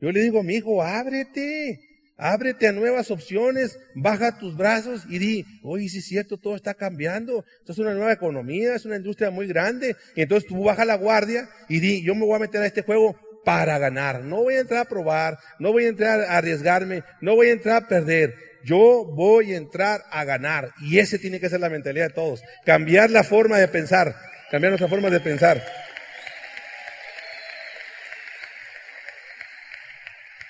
Yo 0.00 0.12
le 0.12 0.20
digo, 0.20 0.42
mi 0.42 0.56
hijo, 0.56 0.82
ábrete. 0.82 1.80
Ábrete 2.20 2.66
a 2.66 2.72
nuevas 2.72 3.12
opciones, 3.12 3.78
baja 3.94 4.38
tus 4.38 4.56
brazos 4.56 5.04
y 5.08 5.20
di, 5.20 5.44
oye, 5.62 5.88
sí 5.88 5.98
es 5.98 6.06
cierto, 6.06 6.36
todo 6.36 6.56
está 6.56 6.74
cambiando, 6.74 7.44
esto 7.60 7.70
es 7.70 7.78
una 7.78 7.94
nueva 7.94 8.12
economía, 8.12 8.74
es 8.74 8.84
una 8.84 8.96
industria 8.96 9.30
muy 9.30 9.46
grande. 9.46 9.94
Y 10.16 10.22
entonces 10.22 10.48
tú 10.48 10.64
baja 10.64 10.84
la 10.84 10.96
guardia 10.96 11.48
y 11.68 11.78
di, 11.78 12.02
yo 12.02 12.16
me 12.16 12.26
voy 12.26 12.34
a 12.34 12.40
meter 12.40 12.60
a 12.60 12.66
este 12.66 12.82
juego 12.82 13.16
para 13.48 13.78
ganar. 13.78 14.24
No 14.24 14.42
voy 14.42 14.56
a 14.56 14.60
entrar 14.60 14.80
a 14.80 14.84
probar, 14.84 15.38
no 15.58 15.72
voy 15.72 15.86
a 15.86 15.88
entrar 15.88 16.20
a 16.20 16.36
arriesgarme, 16.36 17.02
no 17.22 17.34
voy 17.34 17.48
a 17.48 17.52
entrar 17.52 17.82
a 17.82 17.88
perder. 17.88 18.34
Yo 18.62 19.06
voy 19.06 19.54
a 19.54 19.56
entrar 19.56 20.02
a 20.10 20.24
ganar. 20.24 20.72
Y 20.82 20.98
ese 20.98 21.18
tiene 21.18 21.40
que 21.40 21.48
ser 21.48 21.60
la 21.60 21.70
mentalidad 21.70 22.08
de 22.08 22.12
todos. 22.12 22.42
Cambiar 22.66 23.08
la 23.08 23.24
forma 23.24 23.56
de 23.56 23.66
pensar. 23.66 24.14
Cambiar 24.50 24.72
nuestra 24.72 24.86
forma 24.86 25.08
de 25.08 25.20
pensar. 25.20 25.64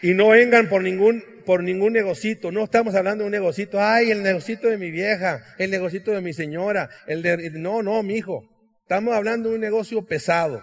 Y 0.03 0.15
no 0.15 0.31
vengan 0.31 0.69
por 0.69 0.83
ningún, 0.83 1.23
por 1.47 1.63
ningún 1.63 1.93
negocito. 1.93 2.51
No 2.51 2.65
estamos 2.65 2.97
hablando 2.97 3.23
de 3.23 3.27
un 3.27 3.33
negocito. 3.33 3.81
Ay, 3.81 4.11
el 4.11 4.25
negocito 4.25 4.67
de 4.67 4.77
mi 4.77 4.91
vieja, 4.91 5.45
el 5.57 5.71
negocito 5.71 6.11
de 6.11 6.21
mi 6.21 6.33
señora, 6.33 6.91
el 7.07 7.23
de, 7.23 7.51
no, 7.53 7.81
no, 7.81 8.03
mi 8.03 8.17
hijo. 8.17 8.43
Estamos 8.83 9.15
hablando 9.15 9.51
de 9.51 9.55
un 9.55 9.61
negocio 9.61 10.05
pesado. 10.05 10.61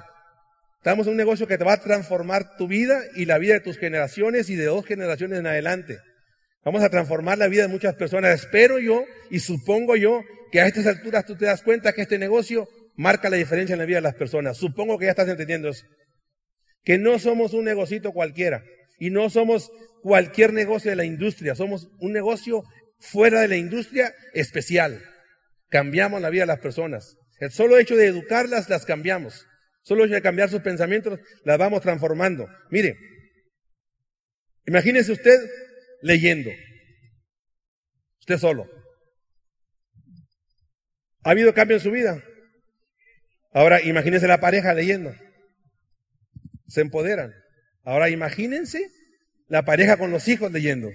Estamos 0.86 1.08
en 1.08 1.14
un 1.14 1.18
negocio 1.18 1.48
que 1.48 1.58
te 1.58 1.64
va 1.64 1.74
a 1.74 1.82
transformar 1.82 2.58
tu 2.58 2.68
vida 2.68 3.02
y 3.16 3.26
la 3.26 3.40
vida 3.40 3.56
de 3.56 3.60
tus 3.60 3.80
generaciones 3.80 4.52
y 4.52 4.56
de 4.56 4.66
dos 4.66 4.86
generaciones 4.86 5.40
en 5.40 5.48
adelante. 5.48 5.98
Vamos 6.64 6.84
a 6.84 6.92
transformar 6.92 7.40
la 7.40 7.48
vida 7.48 7.64
de 7.64 7.70
muchas 7.70 7.96
personas. 7.96 8.40
Espero 8.40 8.78
yo 8.78 9.04
y 9.32 9.40
supongo 9.40 9.96
yo 9.96 10.22
que 10.52 10.62
a 10.62 10.68
estas 10.68 10.86
alturas 10.86 11.26
tú 11.26 11.36
te 11.36 11.46
das 11.46 11.64
cuenta 11.64 11.94
que 11.94 12.04
este 12.04 12.20
negocio 12.20 12.68
marca 12.94 13.32
la 13.32 13.38
diferencia 13.38 13.74
en 13.74 13.80
la 13.80 13.86
vida 13.86 13.98
de 13.98 14.04
las 14.04 14.14
personas. 14.14 14.58
Supongo 14.58 15.00
que 15.00 15.06
ya 15.06 15.10
estás 15.10 15.28
entendiendo 15.28 15.70
eso. 15.70 15.88
Que 16.84 17.00
no 17.00 17.18
somos 17.18 17.56
un 17.56 17.66
negocito 17.66 18.12
cualquiera 18.12 18.64
y 19.00 19.10
no 19.10 19.32
somos 19.32 19.72
cualquier 20.04 20.54
negocio 20.54 20.92
de 20.92 20.98
la 20.98 21.06
industria, 21.06 21.56
somos 21.56 21.90
un 22.00 22.14
negocio 22.14 22.62
fuera 23.00 23.42
de 23.42 23.48
la 23.48 23.58
industria 23.58 24.14
especial. 24.36 25.02
Cambiamos 25.70 26.22
la 26.22 26.30
vida 26.30 26.44
de 26.44 26.48
las 26.54 26.60
personas. 26.60 27.18
El 27.40 27.50
solo 27.50 27.80
hecho 27.80 27.96
de 27.96 28.06
educarlas, 28.06 28.70
las 28.70 28.86
cambiamos. 28.86 29.48
Solo 29.86 30.08
de 30.08 30.20
cambiar 30.20 30.50
sus 30.50 30.62
pensamientos, 30.62 31.20
las 31.44 31.60
vamos 31.60 31.82
transformando. 31.82 32.50
Mire, 32.72 32.98
imagínese 34.66 35.12
usted 35.12 35.40
leyendo. 36.02 36.50
Usted 38.20 38.40
solo. 38.40 38.68
¿Ha 41.24 41.30
habido 41.30 41.54
cambio 41.54 41.78
en 41.78 41.84
su 41.84 41.92
vida? 41.92 42.24
Ahora 43.52 43.80
imagínense 43.80 44.28
la 44.28 44.40
pareja 44.40 44.74
leyendo. 44.74 45.14
Se 46.68 46.82
empoderan. 46.82 47.36
Ahora 47.84 48.10
imagínense 48.10 48.90
la 49.48 49.66
pareja 49.66 49.98
con 49.98 50.10
los 50.10 50.28
hijos 50.28 50.52
leyendo. 50.52 50.90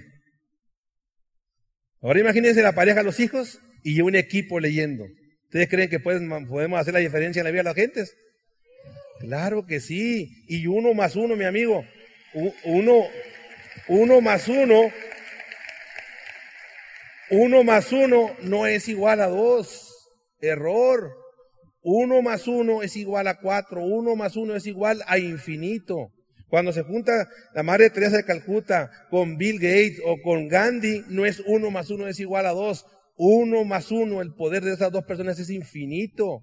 Ahora 2.01 2.19
imagínense 2.19 2.61
la 2.61 2.73
pareja, 2.73 3.03
los 3.03 3.21
hijos 3.21 3.61
y 3.83 4.01
un 4.01 4.15
equipo 4.15 4.59
leyendo. 4.59 5.05
¿Ustedes 5.43 5.69
creen 5.69 5.89
que 5.89 6.01
podemos 6.01 6.77
hacer 6.77 6.93
la 6.93 6.99
diferencia 6.99 7.39
en 7.39 7.45
la 7.45 7.51
vida 7.51 7.61
de 7.61 7.69
las 7.69 7.75
gentes? 7.75 8.17
Claro 9.21 9.65
que 9.65 9.79
sí. 9.79 10.43
Y 10.47 10.67
uno 10.67 10.93
más 10.93 11.15
uno, 11.15 11.35
mi 11.35 11.45
amigo. 11.45 11.85
Uno, 12.65 13.03
uno 13.87 14.21
más 14.21 14.47
uno. 14.47 14.91
Uno 17.29 17.63
más 17.63 17.91
uno 17.93 18.35
no 18.41 18.67
es 18.67 18.87
igual 18.89 19.21
a 19.21 19.27
dos. 19.27 20.09
Error. 20.41 21.13
Uno 21.83 22.21
más 22.21 22.47
uno 22.47 22.83
es 22.83 22.95
igual 22.97 23.27
a 23.27 23.39
cuatro. 23.39 23.83
Uno 23.83 24.15
más 24.15 24.35
uno 24.35 24.55
es 24.55 24.65
igual 24.65 25.01
a 25.07 25.17
infinito. 25.17 26.11
Cuando 26.49 26.73
se 26.73 26.83
junta 26.83 27.29
la 27.53 27.63
Madre 27.63 27.89
Teresa 27.89 28.17
de 28.17 28.25
Calcuta 28.25 28.91
con 29.09 29.37
Bill 29.37 29.55
Gates 29.55 30.01
o 30.05 30.17
con 30.21 30.49
Gandhi, 30.49 31.05
no 31.07 31.25
es 31.25 31.41
uno 31.45 31.71
más 31.71 31.89
uno 31.89 32.07
es 32.07 32.19
igual 32.19 32.45
a 32.45 32.51
dos. 32.51 32.85
Uno 33.15 33.63
más 33.63 33.91
uno, 33.91 34.21
el 34.21 34.33
poder 34.33 34.63
de 34.63 34.73
esas 34.73 34.91
dos 34.91 35.05
personas 35.05 35.39
es 35.39 35.49
infinito. 35.49 36.41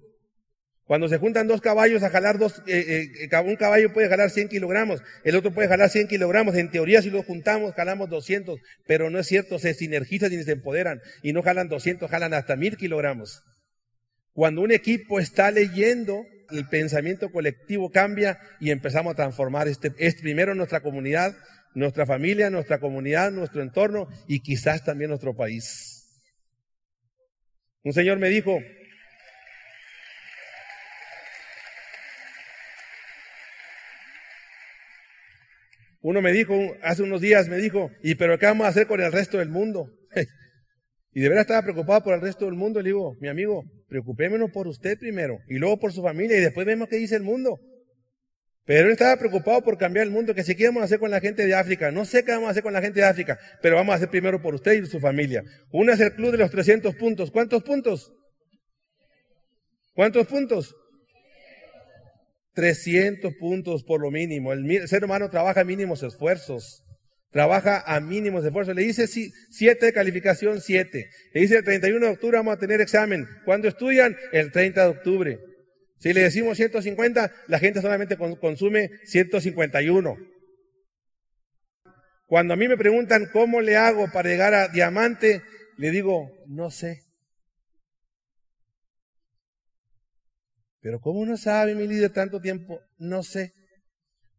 Cuando 0.89 1.07
se 1.07 1.19
juntan 1.19 1.45
dos 1.45 1.61
caballos 1.61 2.01
a 2.01 2.09
jalar 2.09 2.39
dos, 2.39 2.63
eh, 2.65 3.11
eh, 3.31 3.39
un 3.45 3.55
caballo 3.57 3.93
puede 3.93 4.09
jalar 4.09 4.31
100 4.31 4.47
kilogramos, 4.49 5.03
el 5.23 5.35
otro 5.35 5.53
puede 5.53 5.67
jalar 5.67 5.91
100 5.91 6.07
kilogramos. 6.07 6.55
En 6.55 6.71
teoría, 6.71 7.03
si 7.03 7.11
los 7.11 7.27
juntamos, 7.27 7.75
jalamos 7.75 8.09
200, 8.09 8.59
pero 8.87 9.11
no 9.11 9.19
es 9.19 9.27
cierto, 9.27 9.59
se 9.59 9.75
sinergizan 9.75 10.33
y 10.33 10.41
se 10.41 10.53
empoderan 10.53 10.99
y 11.21 11.31
no 11.31 11.43
jalan 11.43 11.69
200, 11.69 12.09
jalan 12.09 12.33
hasta 12.33 12.55
1000 12.55 12.75
kilogramos. 12.77 13.43
Cuando 14.33 14.61
un 14.61 14.71
equipo 14.71 15.19
está 15.19 15.51
leyendo, 15.51 16.25
el 16.49 16.67
pensamiento 16.67 17.31
colectivo 17.31 17.91
cambia 17.91 18.39
y 18.59 18.71
empezamos 18.71 19.13
a 19.13 19.15
transformar 19.15 19.67
este, 19.67 19.93
es 19.99 20.15
primero 20.15 20.55
nuestra 20.55 20.79
comunidad, 20.79 21.37
nuestra 21.75 22.07
familia, 22.07 22.49
nuestra 22.49 22.79
comunidad, 22.79 23.29
nuestro 23.29 23.61
entorno 23.61 24.07
y 24.27 24.39
quizás 24.39 24.83
también 24.83 25.09
nuestro 25.09 25.35
país. 25.35 26.23
Un 27.83 27.93
señor 27.93 28.17
me 28.17 28.29
dijo, 28.29 28.57
uno 36.01 36.21
me 36.21 36.31
dijo, 36.31 36.55
hace 36.81 37.03
unos 37.03 37.21
días 37.21 37.49
me 37.49 37.57
dijo, 37.57 37.91
¿y 38.01 38.15
pero 38.15 38.37
qué 38.39 38.45
vamos 38.45 38.65
a 38.65 38.69
hacer 38.69 38.87
con 38.87 39.01
el 39.01 39.11
resto 39.11 39.37
del 39.37 39.49
mundo? 39.49 39.91
y 41.13 41.21
de 41.21 41.29
verdad 41.29 41.41
estaba 41.41 41.61
preocupado 41.63 42.03
por 42.03 42.13
el 42.13 42.21
resto 42.21 42.45
del 42.45 42.55
mundo. 42.55 42.81
Le 42.81 42.89
digo, 42.89 43.15
mi 43.19 43.27
amigo, 43.27 43.63
preocupémonos 43.87 44.51
por 44.51 44.67
usted 44.67 44.97
primero 44.97 45.39
y 45.47 45.57
luego 45.57 45.79
por 45.79 45.91
su 45.91 46.01
familia 46.01 46.37
y 46.37 46.41
después 46.41 46.65
vemos 46.65 46.87
qué 46.87 46.97
dice 46.97 47.15
el 47.15 47.23
mundo. 47.23 47.59
Pero 48.69 48.85
él 48.85 48.91
estaba 48.91 49.17
preocupado 49.17 49.63
por 49.63 49.79
cambiar 49.79 50.05
el 50.05 50.11
mundo, 50.11 50.35
que 50.35 50.43
si 50.43 50.55
a 50.63 50.83
hacer 50.83 50.99
con 50.99 51.09
la 51.09 51.19
gente 51.19 51.43
de 51.43 51.55
África. 51.55 51.91
No 51.91 52.05
sé 52.05 52.23
qué 52.23 52.33
vamos 52.33 52.49
a 52.49 52.51
hacer 52.51 52.61
con 52.61 52.71
la 52.71 52.81
gente 52.81 52.99
de 52.99 53.07
África, 53.07 53.39
pero 53.63 53.75
vamos 53.75 53.93
a 53.93 53.95
hacer 53.95 54.09
primero 54.09 54.43
por 54.43 54.53
usted 54.53 54.73
y 54.73 54.85
su 54.85 54.99
familia. 54.99 55.43
Uno 55.71 55.91
es 55.91 55.99
el 55.99 56.13
club 56.13 56.33
de 56.33 56.37
los 56.37 56.51
300 56.51 56.93
puntos. 56.95 57.31
¿Cuántos 57.31 57.63
puntos? 57.63 58.13
¿Cuántos 59.95 60.27
puntos? 60.27 60.75
300 62.59 63.35
puntos 63.35 63.85
por 63.85 64.01
lo 64.01 64.11
mínimo. 64.11 64.51
El 64.51 64.85
ser 64.89 65.05
humano 65.05 65.29
trabaja 65.29 65.63
mínimos 65.63 66.03
esfuerzos. 66.03 66.83
Trabaja 67.31 67.81
a 67.85 68.01
mínimos 68.01 68.43
esfuerzos. 68.43 68.75
Le 68.75 68.81
dice 68.81 69.07
7 69.07 69.85
de 69.85 69.93
calificación, 69.93 70.59
7. 70.59 71.09
Le 71.33 71.41
dice 71.41 71.55
el 71.55 71.63
31 71.63 72.05
de 72.05 72.11
octubre 72.11 72.37
vamos 72.37 72.55
a 72.55 72.59
tener 72.59 72.81
examen. 72.81 73.25
¿Cuándo 73.45 73.69
estudian? 73.69 74.17
El 74.33 74.51
30 74.51 74.83
de 74.83 74.89
octubre. 74.89 75.39
Si 75.99 76.11
le 76.11 76.21
decimos 76.21 76.57
150, 76.57 77.31
la 77.47 77.59
gente 77.59 77.81
solamente 77.81 78.17
consume 78.17 78.89
151. 79.05 80.17
Cuando 82.25 82.53
a 82.53 82.57
mí 82.57 82.67
me 82.67 82.77
preguntan 82.77 83.29
cómo 83.31 83.61
le 83.61 83.77
hago 83.77 84.11
para 84.11 84.27
llegar 84.27 84.53
a 84.53 84.67
diamante, 84.67 85.43
le 85.77 85.91
digo, 85.91 86.29
no 86.47 86.71
sé. 86.71 87.03
Pero 90.81 90.99
¿cómo 90.99 91.25
no 91.25 91.37
sabe 91.37 91.75
mi 91.75 91.87
líder 91.87 92.11
tanto 92.11 92.39
tiempo? 92.39 92.81
No 92.97 93.23
sé. 93.23 93.53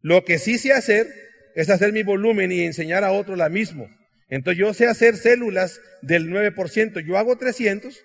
Lo 0.00 0.24
que 0.24 0.38
sí 0.38 0.58
sé 0.58 0.72
hacer 0.72 1.06
es 1.54 1.68
hacer 1.68 1.92
mi 1.92 2.02
volumen 2.02 2.52
y 2.52 2.60
enseñar 2.60 3.04
a 3.04 3.12
otro 3.12 3.36
la 3.36 3.48
mismo. 3.48 3.88
Entonces 4.28 4.58
yo 4.58 4.72
sé 4.72 4.86
hacer 4.86 5.16
células 5.16 5.80
del 6.02 6.30
9%. 6.30 7.04
Yo 7.04 7.18
hago 7.18 7.36
300 7.36 8.02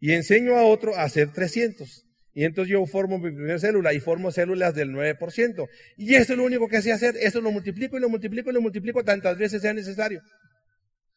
y 0.00 0.12
enseño 0.12 0.56
a 0.56 0.64
otro 0.64 0.96
a 0.96 1.04
hacer 1.04 1.32
300. 1.32 2.04
Y 2.34 2.44
entonces 2.44 2.72
yo 2.72 2.84
formo 2.84 3.18
mi 3.18 3.30
primera 3.30 3.60
célula 3.60 3.94
y 3.94 4.00
formo 4.00 4.32
células 4.32 4.74
del 4.74 4.90
9%. 4.90 5.68
Y 5.96 6.16
eso 6.16 6.32
es 6.32 6.36
lo 6.36 6.44
único 6.44 6.68
que 6.68 6.82
sé 6.82 6.92
hacer. 6.92 7.16
Eso 7.20 7.40
lo 7.40 7.52
multiplico 7.52 7.96
y 7.96 8.00
lo 8.00 8.08
multiplico 8.08 8.50
y 8.50 8.52
lo 8.52 8.60
multiplico 8.60 9.04
tantas 9.04 9.38
veces 9.38 9.62
sea 9.62 9.72
necesario. 9.72 10.20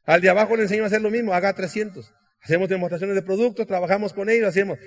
Al 0.06 0.22
de 0.22 0.30
abajo 0.30 0.56
le 0.56 0.64
enseño 0.64 0.84
a 0.84 0.88
hacer 0.88 1.02
lo 1.02 1.10
mismo, 1.10 1.34
haga 1.34 1.54
300. 1.54 2.14
Hacemos 2.42 2.70
demostraciones 2.70 3.16
de 3.16 3.24
productos, 3.24 3.66
trabajamos 3.66 4.14
con 4.14 4.30
ellos, 4.30 4.48
hacemos. 4.48 4.78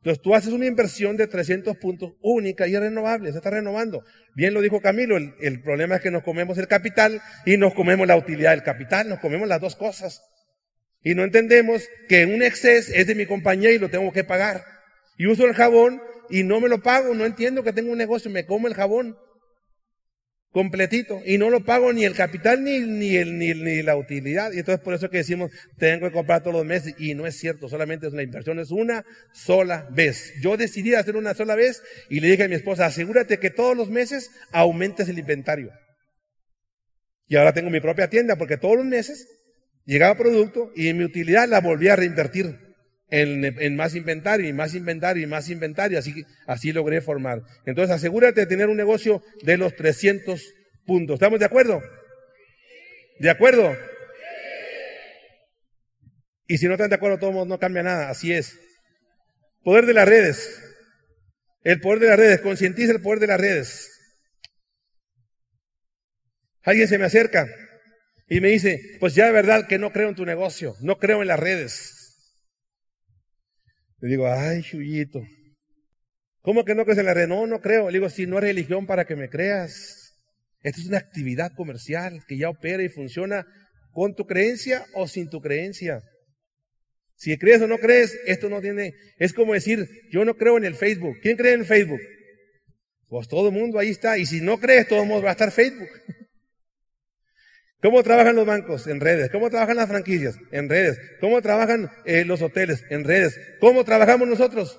Entonces 0.00 0.22
tú 0.22 0.34
haces 0.34 0.52
una 0.52 0.64
inversión 0.64 1.16
de 1.18 1.26
300 1.26 1.76
puntos 1.76 2.14
única 2.22 2.66
y 2.66 2.76
renovable, 2.76 3.30
se 3.32 3.36
está 3.36 3.50
renovando. 3.50 4.02
Bien 4.34 4.54
lo 4.54 4.62
dijo 4.62 4.80
Camilo, 4.80 5.16
el, 5.16 5.62
problema 5.62 5.96
es 5.96 6.00
que 6.00 6.10
nos 6.10 6.22
comemos 6.22 6.56
el 6.56 6.68
capital 6.68 7.20
y 7.44 7.58
nos 7.58 7.74
comemos 7.74 8.06
la 8.06 8.16
utilidad 8.16 8.52
del 8.52 8.62
capital, 8.62 9.10
nos 9.10 9.18
comemos 9.18 9.46
las 9.46 9.60
dos 9.60 9.76
cosas. 9.76 10.22
Y 11.02 11.14
no 11.14 11.22
entendemos 11.22 11.86
que 12.08 12.24
un 12.24 12.42
exceso 12.42 12.92
es 12.94 13.06
de 13.06 13.14
mi 13.14 13.26
compañía 13.26 13.72
y 13.72 13.78
lo 13.78 13.90
tengo 13.90 14.10
que 14.10 14.24
pagar 14.24 14.64
y 15.18 15.26
uso 15.26 15.44
el 15.44 15.52
jabón 15.52 16.00
y 16.30 16.44
no 16.44 16.60
me 16.60 16.68
lo 16.70 16.82
pago, 16.82 17.12
no 17.14 17.26
entiendo 17.26 17.62
que 17.62 17.74
tengo 17.74 17.92
un 17.92 17.98
negocio, 17.98 18.30
me 18.30 18.46
como 18.46 18.68
el 18.68 18.74
jabón 18.74 19.18
completito 20.52 21.20
y 21.24 21.38
no 21.38 21.48
lo 21.48 21.64
pago 21.64 21.92
ni 21.92 22.04
el 22.04 22.14
capital 22.14 22.64
ni, 22.64 22.80
ni, 22.80 23.16
el, 23.16 23.38
ni, 23.38 23.54
ni, 23.54 23.82
la 23.82 23.96
utilidad. 23.96 24.52
Y 24.52 24.58
entonces 24.58 24.82
por 24.82 24.94
eso 24.94 25.10
que 25.10 25.18
decimos, 25.18 25.50
tengo 25.78 26.08
que 26.08 26.12
comprar 26.12 26.42
todos 26.42 26.54
los 26.54 26.64
meses 26.64 26.94
y 26.98 27.14
no 27.14 27.26
es 27.26 27.36
cierto, 27.36 27.68
solamente 27.68 28.06
es 28.06 28.12
una 28.12 28.22
inversión, 28.22 28.58
es 28.58 28.70
una 28.70 29.04
sola 29.32 29.88
vez. 29.90 30.32
Yo 30.42 30.56
decidí 30.56 30.94
hacer 30.94 31.16
una 31.16 31.34
sola 31.34 31.54
vez 31.54 31.82
y 32.08 32.20
le 32.20 32.28
dije 32.28 32.44
a 32.44 32.48
mi 32.48 32.54
esposa, 32.54 32.86
asegúrate 32.86 33.38
que 33.38 33.50
todos 33.50 33.76
los 33.76 33.90
meses 33.90 34.30
aumentes 34.52 35.08
el 35.08 35.18
inventario. 35.18 35.70
Y 37.26 37.36
ahora 37.36 37.52
tengo 37.52 37.70
mi 37.70 37.80
propia 37.80 38.10
tienda 38.10 38.36
porque 38.36 38.56
todos 38.56 38.76
los 38.76 38.86
meses 38.86 39.28
llegaba 39.84 40.16
producto 40.16 40.72
y 40.74 40.92
mi 40.94 41.04
utilidad 41.04 41.48
la 41.48 41.60
volví 41.60 41.88
a 41.88 41.96
reinvertir 41.96 42.69
en, 43.10 43.76
más 43.76 43.94
inventario 43.94 44.48
y 44.48 44.52
más 44.52 44.74
inventario 44.74 45.22
y 45.22 45.26
más 45.26 45.48
inventario. 45.48 45.98
Así, 45.98 46.24
así 46.46 46.72
logré 46.72 47.00
formar. 47.00 47.42
Entonces 47.66 47.94
asegúrate 47.94 48.40
de 48.40 48.46
tener 48.46 48.68
un 48.68 48.76
negocio 48.76 49.22
de 49.42 49.56
los 49.56 49.74
300 49.76 50.42
puntos. 50.86 51.14
¿Estamos 51.14 51.38
de 51.38 51.46
acuerdo? 51.46 51.82
¿De 53.18 53.30
acuerdo? 53.30 53.76
Y 56.46 56.58
si 56.58 56.66
no 56.66 56.72
están 56.72 56.90
de 56.90 56.96
acuerdo, 56.96 57.18
todos 57.18 57.46
no 57.46 57.58
cambia 57.58 57.82
nada. 57.82 58.10
Así 58.10 58.32
es. 58.32 58.58
Poder 59.62 59.86
de 59.86 59.94
las 59.94 60.08
redes. 60.08 60.62
El 61.62 61.80
poder 61.80 62.00
de 62.00 62.08
las 62.08 62.18
redes. 62.18 62.40
Concientiza 62.40 62.92
el 62.92 63.02
poder 63.02 63.20
de 63.20 63.26
las 63.26 63.40
redes. 63.40 63.90
Alguien 66.62 66.88
se 66.88 66.98
me 66.98 67.06
acerca 67.06 67.48
y 68.28 68.40
me 68.40 68.48
dice, 68.48 68.96
pues 69.00 69.14
ya 69.14 69.26
de 69.26 69.32
verdad 69.32 69.66
que 69.66 69.78
no 69.78 69.92
creo 69.92 70.08
en 70.08 70.14
tu 70.14 70.24
negocio, 70.24 70.76
no 70.80 70.98
creo 70.98 71.22
en 71.22 71.28
las 71.28 71.40
redes. 71.40 71.99
Le 74.00 74.08
digo, 74.08 74.26
ay, 74.26 74.62
Chuyito, 74.62 75.22
¿cómo 76.40 76.64
que 76.64 76.74
no 76.74 76.84
crees 76.84 76.98
en 76.98 77.06
la 77.06 77.14
red? 77.14 77.28
No, 77.28 77.46
no 77.46 77.60
creo. 77.60 77.90
Le 77.90 77.98
digo, 77.98 78.08
si 78.08 78.26
no 78.26 78.38
es 78.38 78.44
religión 78.44 78.86
para 78.86 79.04
que 79.04 79.16
me 79.16 79.28
creas. 79.28 80.16
Esto 80.62 80.80
es 80.80 80.88
una 80.88 80.98
actividad 80.98 81.52
comercial 81.56 82.22
que 82.28 82.36
ya 82.36 82.50
opera 82.50 82.82
y 82.82 82.88
funciona 82.88 83.46
con 83.92 84.14
tu 84.14 84.26
creencia 84.26 84.84
o 84.94 85.08
sin 85.08 85.30
tu 85.30 85.40
creencia. 85.40 86.02
Si 87.16 87.36
crees 87.38 87.60
o 87.62 87.66
no 87.66 87.78
crees, 87.78 88.18
esto 88.26 88.48
no 88.48 88.60
tiene, 88.60 88.94
es 89.18 89.32
como 89.34 89.52
decir, 89.52 89.86
yo 90.10 90.24
no 90.24 90.36
creo 90.36 90.56
en 90.56 90.64
el 90.64 90.74
Facebook. 90.74 91.18
¿Quién 91.22 91.36
cree 91.36 91.52
en 91.52 91.60
el 91.60 91.66
Facebook? 91.66 92.00
Pues 93.08 93.28
todo 93.28 93.48
el 93.48 93.54
mundo 93.54 93.78
ahí 93.78 93.90
está. 93.90 94.16
Y 94.16 94.24
si 94.24 94.40
no 94.40 94.58
crees, 94.58 94.88
todo 94.88 95.02
el 95.02 95.08
mundo 95.08 95.24
va 95.24 95.30
a 95.30 95.32
estar 95.32 95.50
Facebook. 95.50 95.88
¿Cómo 97.82 98.02
trabajan 98.02 98.36
los 98.36 98.46
bancos? 98.46 98.86
En 98.86 99.00
redes. 99.00 99.30
¿Cómo 99.30 99.48
trabajan 99.48 99.76
las 99.76 99.88
franquicias? 99.88 100.36
En 100.50 100.68
redes. 100.68 100.98
¿Cómo 101.20 101.40
trabajan 101.40 101.90
eh, 102.04 102.24
los 102.24 102.42
hoteles? 102.42 102.84
En 102.90 103.04
redes. 103.04 103.40
¿Cómo 103.60 103.84
trabajamos 103.84 104.28
nosotros? 104.28 104.78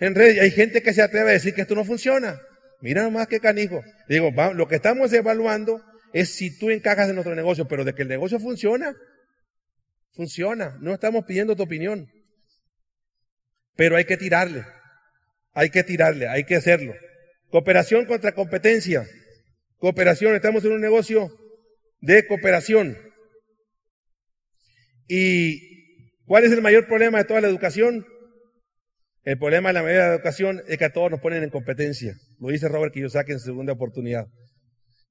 en 0.00 0.14
redes. 0.14 0.40
Hay 0.40 0.50
gente 0.50 0.82
que 0.82 0.92
se 0.92 1.02
atreve 1.02 1.30
a 1.30 1.34
decir 1.34 1.54
que 1.54 1.62
esto 1.62 1.74
no 1.74 1.84
funciona. 1.84 2.40
Mira 2.80 3.02
nomás 3.02 3.26
qué 3.26 3.40
canijo. 3.40 3.82
Digo, 4.08 4.30
lo 4.54 4.68
que 4.68 4.76
estamos 4.76 5.12
evaluando 5.12 5.82
es 6.12 6.34
si 6.34 6.56
tú 6.56 6.70
encajas 6.70 7.08
en 7.08 7.16
nuestro 7.16 7.34
negocio, 7.34 7.66
pero 7.66 7.84
de 7.84 7.94
que 7.94 8.02
el 8.02 8.08
negocio 8.08 8.38
funciona, 8.38 8.94
funciona. 10.12 10.76
No 10.80 10.94
estamos 10.94 11.24
pidiendo 11.24 11.56
tu 11.56 11.64
opinión. 11.64 12.08
Pero 13.76 13.96
hay 13.96 14.04
que 14.04 14.16
tirarle. 14.16 14.64
Hay 15.52 15.70
que 15.70 15.82
tirarle, 15.82 16.28
hay 16.28 16.44
que 16.44 16.56
hacerlo. 16.56 16.94
Cooperación 17.50 18.06
contra 18.06 18.32
competencia. 18.32 19.06
Cooperación, 19.78 20.34
estamos 20.34 20.64
en 20.64 20.72
un 20.72 20.80
negocio 20.80 21.30
de 22.00 22.26
cooperación. 22.26 22.96
¿Y 25.08 26.14
cuál 26.24 26.44
es 26.44 26.52
el 26.52 26.62
mayor 26.62 26.86
problema 26.86 27.18
de 27.18 27.24
toda 27.24 27.40
la 27.40 27.48
educación? 27.48 28.06
El 29.24 29.38
problema 29.38 29.70
de 29.70 29.74
la 29.74 29.82
la 29.82 30.14
educación 30.14 30.62
es 30.68 30.78
que 30.78 30.86
a 30.86 30.92
todos 30.92 31.10
nos 31.10 31.20
ponen 31.20 31.42
en 31.42 31.50
competencia. 31.50 32.14
Lo 32.38 32.48
dice 32.48 32.68
Robert 32.68 32.94
Kiyosaki 32.94 33.32
en 33.32 33.40
segunda 33.40 33.72
oportunidad. 33.72 34.26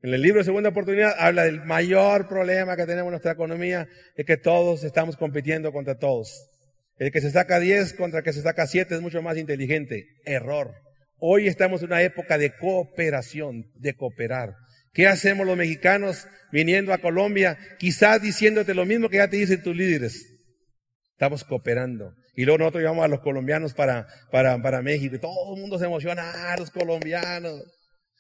En 0.02 0.14
el 0.14 0.22
libro 0.22 0.40
de 0.40 0.46
segunda 0.46 0.70
oportunidad 0.70 1.16
habla 1.18 1.44
del 1.44 1.64
mayor 1.66 2.28
problema 2.28 2.76
que 2.76 2.86
tenemos 2.86 3.08
en 3.08 3.12
nuestra 3.12 3.32
economía, 3.32 3.88
es 4.16 4.26
que 4.26 4.38
todos 4.38 4.84
estamos 4.84 5.18
compitiendo 5.18 5.72
contra 5.72 5.98
todos. 5.98 6.50
El 6.98 7.12
que 7.12 7.22
se 7.22 7.32
saca 7.32 7.60
10 7.60 7.94
contra 7.94 8.20
el 8.20 8.26
que 8.26 8.34
se 8.34 8.42
saca 8.42 8.66
7 8.66 8.96
es 8.96 9.02
mucho 9.02 9.22
más 9.22 9.38
inteligente. 9.38 10.06
Error. 10.26 10.74
Hoy 11.20 11.48
estamos 11.48 11.82
en 11.82 11.88
una 11.88 12.02
época 12.02 12.38
de 12.38 12.56
cooperación, 12.58 13.72
de 13.76 13.96
cooperar. 13.96 14.54
¿Qué 14.98 15.06
hacemos 15.06 15.46
los 15.46 15.56
mexicanos 15.56 16.28
viniendo 16.52 16.92
a 16.92 16.98
Colombia? 16.98 17.56
Quizás 17.78 18.20
diciéndote 18.20 18.74
lo 18.74 18.84
mismo 18.84 19.10
que 19.10 19.18
ya 19.18 19.30
te 19.30 19.38
dicen 19.38 19.62
tus 19.62 19.76
líderes. 19.76 20.26
Estamos 21.12 21.44
cooperando. 21.44 22.16
Y 22.36 22.46
luego 22.46 22.58
nosotros 22.58 22.82
llevamos 22.82 23.06
a 23.06 23.08
los 23.08 23.20
colombianos 23.20 23.76
para, 23.76 24.08
para, 24.32 24.60
para 24.60 24.82
México 24.82 25.16
y 25.16 25.20
todo 25.20 25.54
el 25.54 25.62
mundo 25.62 25.78
se 25.78 25.86
emociona, 25.86 26.24
ah, 26.34 26.56
los 26.58 26.72
colombianos. 26.72 27.62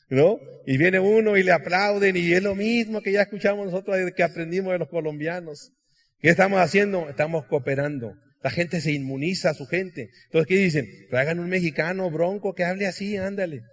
¿No? 0.09 0.37
Y 0.67 0.77
viene 0.77 0.99
uno 0.99 1.35
y 1.35 1.41
le 1.41 1.51
aplauden 1.51 2.15
y 2.15 2.31
es 2.31 2.43
lo 2.43 2.53
mismo 2.53 3.01
que 3.01 3.11
ya 3.11 3.23
escuchamos 3.23 3.65
nosotros 3.65 3.97
que 4.15 4.21
aprendimos 4.21 4.71
de 4.71 4.77
los 4.77 4.87
colombianos. 4.87 5.71
¿Qué 6.19 6.29
estamos 6.29 6.59
haciendo? 6.59 7.09
Estamos 7.09 7.47
cooperando. 7.47 8.13
La 8.43 8.51
gente 8.51 8.81
se 8.81 8.91
inmuniza 8.91 9.49
a 9.49 9.55
su 9.55 9.65
gente. 9.65 10.11
Entonces, 10.25 10.47
¿qué 10.47 10.57
dicen? 10.57 10.85
Traigan 11.09 11.39
un 11.39 11.49
mexicano 11.49 12.11
bronco 12.11 12.53
que 12.53 12.65
hable 12.65 12.85
así, 12.85 13.17
ándale. 13.17 13.63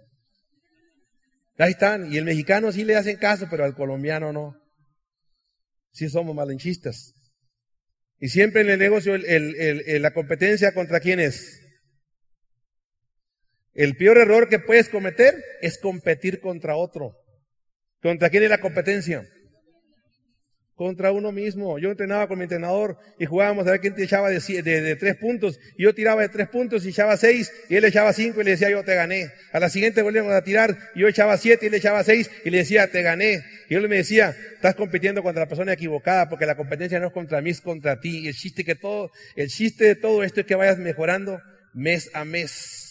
Ahí 1.57 1.71
están. 1.71 2.11
Y 2.11 2.17
el 2.17 2.25
mexicano 2.25 2.71
sí 2.71 2.83
le 2.83 2.95
hacen 2.95 3.17
caso, 3.17 3.47
pero 3.49 3.63
al 3.63 3.75
colombiano 3.75 4.33
no. 4.33 4.61
Sí 5.91 6.09
somos 6.09 6.35
malinchistas. 6.35 7.15
Y 8.19 8.29
siempre 8.29 8.61
en 8.61 8.69
el 8.69 8.79
negocio 8.79 9.15
la 9.17 10.13
competencia 10.13 10.73
contra 10.73 10.99
quién 10.99 11.19
es. 11.19 11.61
El 13.73 13.97
peor 13.97 14.17
error 14.17 14.47
que 14.47 14.59
puedes 14.59 14.87
cometer 14.87 15.35
es 15.61 15.77
competir 15.77 16.39
contra 16.39 16.77
otro. 16.77 17.17
¿Contra 18.01 18.29
quién 18.29 18.43
es 18.43 18.49
la 18.49 18.59
competencia? 18.59 19.27
Contra 20.75 21.13
uno 21.13 21.31
mismo. 21.31 21.79
Yo 21.79 21.89
entrenaba 21.89 22.27
con 22.27 22.37
mi 22.37 22.43
entrenador 22.43 22.97
y 23.17 23.25
jugábamos 23.25 23.65
a 23.65 23.71
ver 23.71 23.79
quién 23.79 23.95
te 23.95 24.03
echaba 24.03 24.29
de, 24.29 24.39
de, 24.61 24.95
tres 24.97 25.15
puntos. 25.15 25.57
Y 25.77 25.83
yo 25.83 25.95
tiraba 25.95 26.21
de 26.21 26.27
tres 26.27 26.49
puntos 26.49 26.85
y 26.85 26.89
echaba 26.89 27.15
seis 27.15 27.49
y 27.69 27.77
él 27.77 27.85
echaba 27.85 28.11
cinco 28.11 28.41
y 28.41 28.43
le 28.43 28.51
decía 28.51 28.69
yo 28.69 28.83
te 28.83 28.93
gané. 28.93 29.31
A 29.53 29.59
la 29.61 29.69
siguiente 29.69 30.01
volvíamos 30.01 30.33
a 30.33 30.43
tirar 30.43 30.77
y 30.93 30.99
yo 30.99 31.07
echaba 31.07 31.37
siete 31.37 31.65
y 31.65 31.69
él 31.69 31.75
echaba 31.75 32.03
seis 32.03 32.29
y 32.43 32.49
le 32.49 32.57
decía 32.57 32.91
te 32.91 33.01
gané. 33.03 33.41
Y 33.69 33.75
él 33.75 33.87
me 33.87 33.95
decía, 33.95 34.35
estás 34.53 34.75
compitiendo 34.75 35.23
contra 35.23 35.43
la 35.43 35.47
persona 35.47 35.71
equivocada 35.71 36.27
porque 36.27 36.45
la 36.45 36.57
competencia 36.57 36.99
no 36.99 37.07
es 37.07 37.13
contra 37.13 37.41
mí, 37.41 37.51
es 37.51 37.61
contra 37.61 38.01
ti. 38.01 38.25
Y 38.25 38.27
el 38.27 38.35
chiste 38.35 38.65
que 38.65 38.75
todo, 38.75 39.11
el 39.37 39.47
chiste 39.47 39.85
de 39.85 39.95
todo 39.95 40.23
esto 40.23 40.41
es 40.41 40.45
que 40.45 40.55
vayas 40.55 40.77
mejorando 40.77 41.39
mes 41.73 42.11
a 42.13 42.25
mes. 42.25 42.85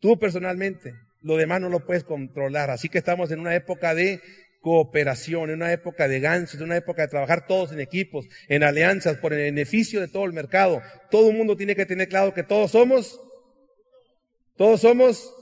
Tú 0.00 0.18
personalmente, 0.18 0.94
lo 1.20 1.36
demás 1.36 1.60
no 1.60 1.68
lo 1.68 1.86
puedes 1.86 2.02
controlar. 2.02 2.70
Así 2.70 2.88
que 2.88 2.98
estamos 2.98 3.30
en 3.30 3.38
una 3.38 3.54
época 3.54 3.94
de 3.94 4.20
cooperación, 4.62 5.50
en 5.50 5.56
una 5.56 5.72
época 5.72 6.08
de 6.08 6.20
ganchos, 6.20 6.54
en 6.54 6.62
una 6.62 6.76
época 6.76 7.02
de 7.02 7.08
trabajar 7.08 7.46
todos 7.46 7.72
en 7.72 7.80
equipos, 7.80 8.26
en 8.48 8.62
alianzas, 8.62 9.18
por 9.18 9.34
el 9.34 9.40
beneficio 9.40 10.00
de 10.00 10.08
todo 10.08 10.24
el 10.24 10.32
mercado. 10.32 10.80
Todo 11.10 11.30
el 11.30 11.36
mundo 11.36 11.56
tiene 11.56 11.76
que 11.76 11.84
tener 11.84 12.08
claro 12.08 12.32
que 12.32 12.44
todos 12.44 12.70
somos, 12.70 13.20
todos 14.56 14.80
somos, 14.80 15.34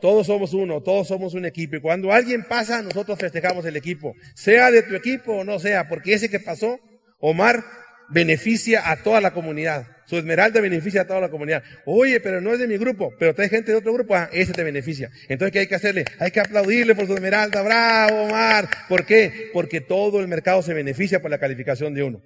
todos 0.00 0.26
somos 0.26 0.54
uno, 0.54 0.82
todos 0.82 1.06
somos 1.06 1.34
un 1.34 1.44
equipo. 1.44 1.76
Y 1.76 1.80
cuando 1.80 2.10
alguien 2.10 2.44
pasa, 2.44 2.82
nosotros 2.82 3.18
festejamos 3.18 3.66
el 3.66 3.76
equipo, 3.76 4.14
sea 4.34 4.70
de 4.70 4.82
tu 4.82 4.96
equipo 4.96 5.34
o 5.34 5.44
no 5.44 5.58
sea, 5.58 5.86
porque 5.86 6.14
ese 6.14 6.30
que 6.30 6.40
pasó, 6.40 6.80
Omar, 7.20 7.62
beneficia 8.08 8.90
a 8.90 9.02
toda 9.02 9.20
la 9.20 9.34
comunidad. 9.34 9.97
Su 10.08 10.16
esmeralda 10.16 10.62
beneficia 10.62 11.02
a 11.02 11.06
toda 11.06 11.20
la 11.20 11.28
comunidad. 11.28 11.62
Oye, 11.84 12.18
pero 12.20 12.40
no 12.40 12.54
es 12.54 12.58
de 12.58 12.66
mi 12.66 12.78
grupo, 12.78 13.12
pero 13.18 13.34
trae 13.34 13.50
gente 13.50 13.72
de 13.72 13.76
otro 13.76 13.92
grupo, 13.92 14.14
ah, 14.16 14.30
ese 14.32 14.54
te 14.54 14.64
beneficia. 14.64 15.10
Entonces, 15.28 15.52
¿qué 15.52 15.58
hay 15.58 15.66
que 15.66 15.74
hacerle? 15.74 16.06
Hay 16.18 16.30
que 16.30 16.40
aplaudirle 16.40 16.94
por 16.94 17.06
su 17.06 17.12
esmeralda. 17.14 17.60
Bravo, 17.60 18.22
Omar. 18.22 18.70
¿Por 18.88 19.04
qué? 19.04 19.50
Porque 19.52 19.82
todo 19.82 20.20
el 20.20 20.28
mercado 20.28 20.62
se 20.62 20.72
beneficia 20.72 21.20
por 21.20 21.30
la 21.30 21.38
calificación 21.38 21.92
de 21.92 22.04
uno. 22.04 22.22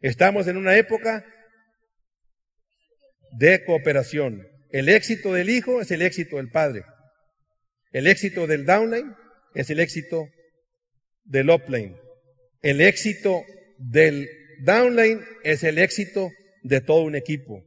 Estamos 0.00 0.48
en 0.48 0.56
una 0.56 0.76
época 0.76 1.24
de 3.38 3.64
cooperación. 3.64 4.44
El 4.70 4.88
éxito 4.88 5.32
del 5.32 5.48
hijo 5.48 5.80
es 5.80 5.92
el 5.92 6.02
éxito 6.02 6.38
del 6.38 6.50
padre. 6.50 6.82
El 7.92 8.08
éxito 8.08 8.48
del 8.48 8.66
downline 8.66 9.14
es 9.54 9.70
el 9.70 9.78
éxito 9.78 10.26
del 11.22 11.50
upline. 11.50 11.96
El 12.62 12.80
éxito 12.80 13.44
del 13.78 14.28
downline 14.64 15.20
es 15.44 15.62
el 15.62 15.78
éxito 15.78 16.32
de 16.66 16.80
todo 16.80 17.02
un 17.02 17.14
equipo. 17.14 17.64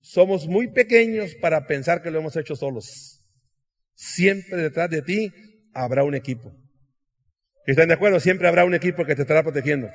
Somos 0.00 0.46
muy 0.46 0.68
pequeños 0.68 1.34
para 1.34 1.66
pensar 1.66 2.02
que 2.02 2.10
lo 2.10 2.18
hemos 2.18 2.36
hecho 2.36 2.54
solos. 2.54 3.24
Siempre 3.94 4.56
detrás 4.56 4.90
de 4.90 5.02
ti 5.02 5.32
habrá 5.72 6.04
un 6.04 6.14
equipo. 6.14 6.52
¿Están 7.66 7.88
de 7.88 7.94
acuerdo? 7.94 8.20
Siempre 8.20 8.48
habrá 8.48 8.64
un 8.64 8.74
equipo 8.74 9.04
que 9.04 9.14
te 9.14 9.22
estará 9.22 9.42
protegiendo. 9.42 9.90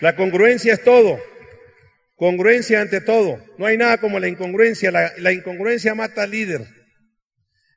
La 0.00 0.16
congruencia 0.16 0.72
es 0.72 0.82
todo. 0.82 1.20
Congruencia 2.16 2.80
ante 2.80 3.00
todo. 3.00 3.42
No 3.58 3.66
hay 3.66 3.76
nada 3.76 3.98
como 3.98 4.18
la 4.18 4.28
incongruencia. 4.28 4.90
La, 4.90 5.12
la 5.18 5.32
incongruencia 5.32 5.94
mata 5.94 6.22
al 6.22 6.30
líder. 6.30 6.66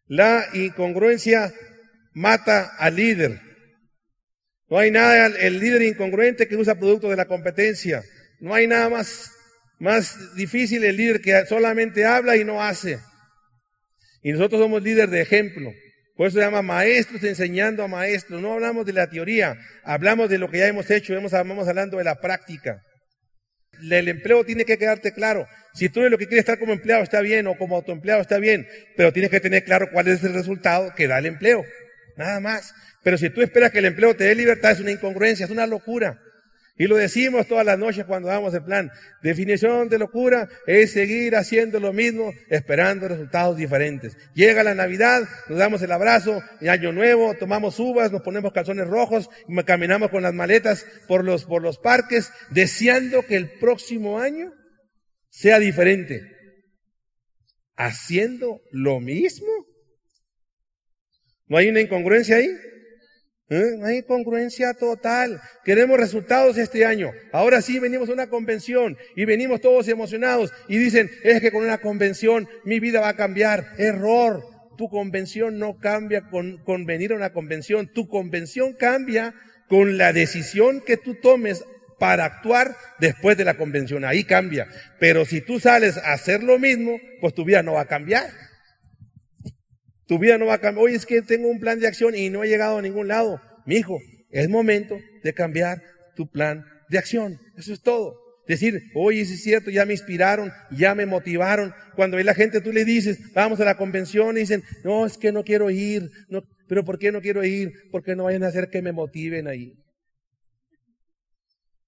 La 0.07 0.45
incongruencia 0.53 1.53
mata 2.13 2.75
al 2.77 2.95
líder. 2.95 3.52
No 4.73 4.79
hay 4.79 4.89
nada, 4.89 5.27
el 5.27 5.59
líder 5.59 5.83
incongruente 5.83 6.47
que 6.47 6.55
usa 6.57 6.73
productos 6.73 7.11
de 7.11 7.15
la 7.15 7.25
competencia. 7.25 8.03
No 8.39 8.55
hay 8.55 8.65
nada 8.65 8.89
más, 8.89 9.31
más 9.77 10.33
difícil 10.33 10.83
el 10.83 10.97
líder 10.97 11.21
que 11.21 11.45
solamente 11.45 12.05
habla 12.05 12.37
y 12.37 12.43
no 12.43 12.59
hace. 12.59 12.97
Y 14.23 14.31
nosotros 14.31 14.59
somos 14.59 14.81
líder 14.81 15.11
de 15.11 15.21
ejemplo. 15.21 15.71
Por 16.15 16.25
eso 16.25 16.39
se 16.39 16.43
llama 16.43 16.63
maestros 16.63 17.23
enseñando 17.23 17.83
a 17.83 17.87
maestros. 17.87 18.41
No 18.41 18.53
hablamos 18.53 18.83
de 18.87 18.93
la 18.93 19.07
teoría, 19.07 19.59
hablamos 19.83 20.27
de 20.27 20.39
lo 20.39 20.49
que 20.49 20.57
ya 20.57 20.67
hemos 20.67 20.89
hecho, 20.89 21.15
estamos 21.15 21.67
hablando 21.67 21.97
de 21.97 22.05
la 22.05 22.19
práctica. 22.19 22.81
El 23.79 24.07
empleo 24.07 24.43
tiene 24.43 24.65
que 24.65 24.79
quedarte 24.79 25.13
claro. 25.13 25.45
Si 25.75 25.89
tú 25.89 26.01
lo 26.01 26.17
que 26.17 26.25
quieres 26.25 26.45
estar 26.45 26.57
como 26.57 26.73
empleado 26.73 27.03
está 27.03 27.21
bien 27.21 27.45
o 27.45 27.55
como 27.59 27.75
autoempleado 27.75 28.21
está 28.21 28.39
bien, 28.39 28.67
pero 28.97 29.13
tienes 29.13 29.29
que 29.29 29.39
tener 29.39 29.65
claro 29.65 29.89
cuál 29.93 30.07
es 30.07 30.23
el 30.23 30.33
resultado 30.33 30.95
que 30.95 31.07
da 31.07 31.19
el 31.19 31.27
empleo. 31.27 31.63
Nada 32.17 32.39
más. 32.39 32.73
Pero 33.03 33.17
si 33.17 33.29
tú 33.29 33.41
esperas 33.41 33.71
que 33.71 33.79
el 33.79 33.85
empleo 33.85 34.15
te 34.15 34.25
dé 34.25 34.35
libertad, 34.35 34.71
es 34.71 34.79
una 34.79 34.91
incongruencia, 34.91 35.45
es 35.45 35.51
una 35.51 35.67
locura. 35.67 36.19
Y 36.75 36.87
lo 36.87 36.95
decimos 36.95 37.47
todas 37.47 37.65
las 37.65 37.77
noches 37.77 38.05
cuando 38.05 38.29
damos 38.29 38.53
el 38.55 38.63
plan. 38.63 38.91
Definición 39.21 39.89
de 39.89 39.99
locura 39.99 40.49
es 40.65 40.93
seguir 40.93 41.35
haciendo 41.35 41.79
lo 41.79 41.93
mismo, 41.93 42.33
esperando 42.49 43.07
resultados 43.07 43.57
diferentes. 43.57 44.17
Llega 44.33 44.63
la 44.63 44.73
Navidad, 44.73 45.21
nos 45.49 45.59
damos 45.59 45.83
el 45.83 45.91
abrazo, 45.91 46.41
Año 46.67 46.91
Nuevo, 46.91 47.35
tomamos 47.35 47.79
uvas, 47.79 48.11
nos 48.11 48.23
ponemos 48.23 48.53
calzones 48.53 48.87
rojos, 48.87 49.29
caminamos 49.65 50.09
con 50.09 50.23
las 50.23 50.33
maletas 50.33 50.87
por 51.07 51.23
los, 51.23 51.45
por 51.45 51.61
los 51.61 51.77
parques, 51.77 52.31
deseando 52.49 53.21
que 53.21 53.35
el 53.35 53.51
próximo 53.59 54.19
año 54.19 54.51
sea 55.29 55.59
diferente. 55.59 56.21
Haciendo 57.75 58.61
lo 58.71 58.99
mismo. 58.99 59.62
¿No 61.53 61.59
hay 61.59 61.67
una 61.67 61.81
incongruencia 61.81 62.37
ahí? 62.37 62.49
¿Eh? 63.51 63.79
Hay 63.83 63.97
incongruencia 63.97 64.73
total. 64.73 65.39
Queremos 65.63 65.99
resultados 65.99 66.57
este 66.57 66.83
año. 66.83 67.11
Ahora 67.31 67.61
sí 67.61 67.77
venimos 67.77 68.09
a 68.09 68.13
una 68.13 68.27
convención 68.27 68.97
y 69.15 69.25
venimos 69.25 69.61
todos 69.61 69.87
emocionados 69.87 70.51
y 70.67 70.79
dicen, 70.79 71.11
es 71.21 71.41
que 71.41 71.51
con 71.51 71.63
una 71.63 71.77
convención 71.77 72.49
mi 72.63 72.79
vida 72.79 73.01
va 73.01 73.09
a 73.09 73.15
cambiar. 73.15 73.67
Error. 73.77 74.43
Tu 74.79 74.89
convención 74.89 75.59
no 75.59 75.77
cambia 75.77 76.21
con, 76.21 76.57
con 76.63 76.87
venir 76.87 77.11
a 77.11 77.17
una 77.17 77.33
convención. 77.33 77.87
Tu 77.93 78.07
convención 78.07 78.73
cambia 78.73 79.35
con 79.69 79.99
la 79.99 80.11
decisión 80.11 80.81
que 80.81 80.97
tú 80.97 81.19
tomes 81.21 81.63
para 81.99 82.25
actuar 82.25 82.75
después 82.99 83.37
de 83.37 83.45
la 83.45 83.57
convención. 83.57 84.05
Ahí 84.05 84.23
cambia. 84.23 84.65
Pero 84.99 85.23
si 85.23 85.41
tú 85.41 85.59
sales 85.59 85.97
a 85.97 86.13
hacer 86.13 86.41
lo 86.41 86.57
mismo, 86.57 86.97
pues 87.21 87.35
tu 87.35 87.45
vida 87.45 87.61
no 87.61 87.73
va 87.73 87.81
a 87.81 87.87
cambiar. 87.87 88.31
Tu 90.07 90.19
vida 90.19 90.37
no 90.37 90.47
va 90.47 90.55
a 90.55 90.59
cambiar. 90.59 90.85
Oye, 90.85 90.95
es 90.95 91.05
que 91.05 91.21
tengo 91.21 91.47
un 91.49 91.59
plan 91.59 91.79
de 91.79 91.87
acción 91.87 92.15
y 92.15 92.29
no 92.29 92.43
he 92.43 92.47
llegado 92.47 92.77
a 92.77 92.81
ningún 92.81 93.07
lado. 93.07 93.41
Mi 93.65 93.75
hijo, 93.75 93.99
es 94.29 94.49
momento 94.49 94.99
de 95.23 95.33
cambiar 95.33 95.81
tu 96.15 96.29
plan 96.29 96.65
de 96.89 96.97
acción. 96.97 97.39
Eso 97.57 97.73
es 97.73 97.81
todo. 97.81 98.19
Decir, 98.47 98.81
oye, 98.93 99.21
es 99.21 99.41
cierto, 99.41 99.71
ya 99.71 99.85
me 99.85 99.93
inspiraron, 99.93 100.51
ya 100.71 100.95
me 100.95 101.05
motivaron. 101.05 101.73
Cuando 101.95 102.17
ve 102.17 102.25
la 102.25 102.33
gente, 102.33 102.59
tú 102.59 102.73
le 102.73 102.83
dices, 102.83 103.31
vamos 103.33 103.59
a 103.61 103.65
la 103.65 103.77
convención 103.77 104.35
y 104.35 104.41
dicen, 104.41 104.63
no, 104.83 105.05
es 105.05 105.17
que 105.17 105.31
no 105.31 105.43
quiero 105.43 105.69
ir. 105.69 106.09
No, 106.27 106.43
pero 106.67 106.83
¿por 106.83 106.99
qué 106.99 107.11
no 107.11 107.21
quiero 107.21 107.43
ir? 107.45 107.71
Porque 107.91 108.15
no 108.15 108.25
vayan 108.25 108.43
a 108.43 108.47
hacer 108.47 108.69
que 108.69 108.81
me 108.81 108.91
motiven 108.91 109.47
ahí. 109.47 109.73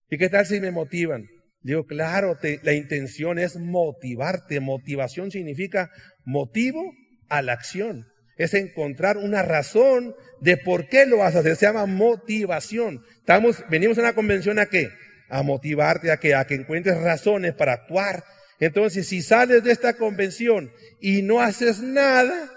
¿Y 0.10 0.17
qué 0.17 0.30
tal 0.30 0.45
si 0.45 0.62
me 0.62 0.71
motivan? 0.71 1.28
Digo, 1.62 1.86
claro, 1.86 2.38
la 2.62 2.73
intención 2.73 3.39
es 3.39 3.58
motivarte. 3.58 4.60
Motivación 4.60 5.32
significa 5.32 5.89
motivo 6.23 6.93
a 7.30 7.42
la 7.42 7.54
acción. 7.54 8.08
Es 8.38 8.54
encontrar 8.54 9.18
una 9.18 9.44
razón 9.44 10.16
de 10.42 10.58
por 10.58 10.88
qué 10.88 11.06
lo 11.06 11.18
vas 11.18 11.36
a 11.36 11.40
hacer. 11.40 11.56
Se 11.56 11.66
llama 11.66 11.86
motivación. 11.86 13.04
Estamos, 13.18 13.64
venimos 13.70 13.98
a 13.98 14.02
una 14.02 14.14
convención 14.14 14.60
a 14.60 14.66
qué? 14.66 14.90
A 15.30 15.42
motivarte, 15.42 16.12
a 16.12 16.18
que, 16.18 16.36
a 16.36 16.46
que 16.46 16.56
encuentres 16.56 16.98
razones 17.00 17.54
para 17.54 17.74
actuar. 17.74 18.24
Entonces, 18.60 19.08
si 19.08 19.22
sales 19.22 19.64
de 19.64 19.72
esta 19.72 19.94
convención 19.94 20.72
y 21.00 21.22
no 21.22 21.42
haces 21.42 21.80
nada, 21.80 22.52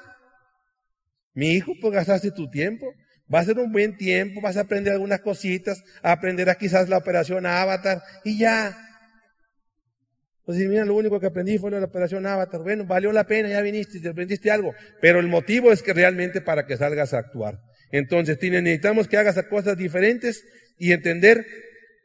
mi 1.34 1.52
hijo, 1.52 1.72
pues 1.80 1.94
gastaste 1.94 2.32
tu 2.32 2.50
tiempo. 2.50 2.86
Va 3.32 3.40
a 3.40 3.44
ser 3.44 3.58
un 3.58 3.70
buen 3.70 3.96
tiempo, 3.96 4.40
vas 4.40 4.56
a 4.56 4.62
aprender 4.62 4.94
algunas 4.94 5.20
cositas, 5.20 5.84
aprenderás 6.02 6.56
quizás 6.56 6.88
la 6.88 6.96
operación 6.96 7.46
Avatar 7.46 8.02
y 8.24 8.38
ya. 8.38 8.87
Pues 10.48 10.56
mira, 10.60 10.82
lo 10.86 10.94
único 10.94 11.20
que 11.20 11.26
aprendí 11.26 11.58
fue 11.58 11.70
la 11.70 11.84
operación 11.84 12.24
Avatar. 12.24 12.62
Bueno, 12.62 12.86
valió 12.86 13.12
la 13.12 13.26
pena, 13.26 13.50
ya 13.50 13.60
viniste, 13.60 14.00
te 14.00 14.08
aprendiste 14.08 14.50
algo. 14.50 14.74
Pero 14.98 15.20
el 15.20 15.26
motivo 15.26 15.72
es 15.72 15.82
que 15.82 15.92
realmente 15.92 16.40
para 16.40 16.64
que 16.64 16.78
salgas 16.78 17.12
a 17.12 17.18
actuar. 17.18 17.58
Entonces, 17.92 18.38
necesitamos 18.40 19.08
que 19.08 19.18
hagas 19.18 19.38
cosas 19.50 19.76
diferentes 19.76 20.42
y 20.78 20.92
entender 20.92 21.44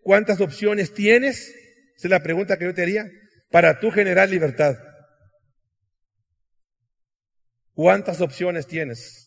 cuántas 0.01 0.41
opciones 0.41 0.93
tienes. 0.93 1.56
Esa 1.95 2.08
es 2.08 2.12
la 2.12 2.21
pregunta 2.21 2.58
que 2.58 2.65
yo 2.65 2.73
te 2.73 2.82
haría. 2.82 3.10
Para 3.49 3.79
tú 3.79 3.91
generar 3.91 4.27
libertad. 4.27 4.75
¿Cuántas 7.75 8.19
opciones 8.19 8.67
tienes? 8.67 9.21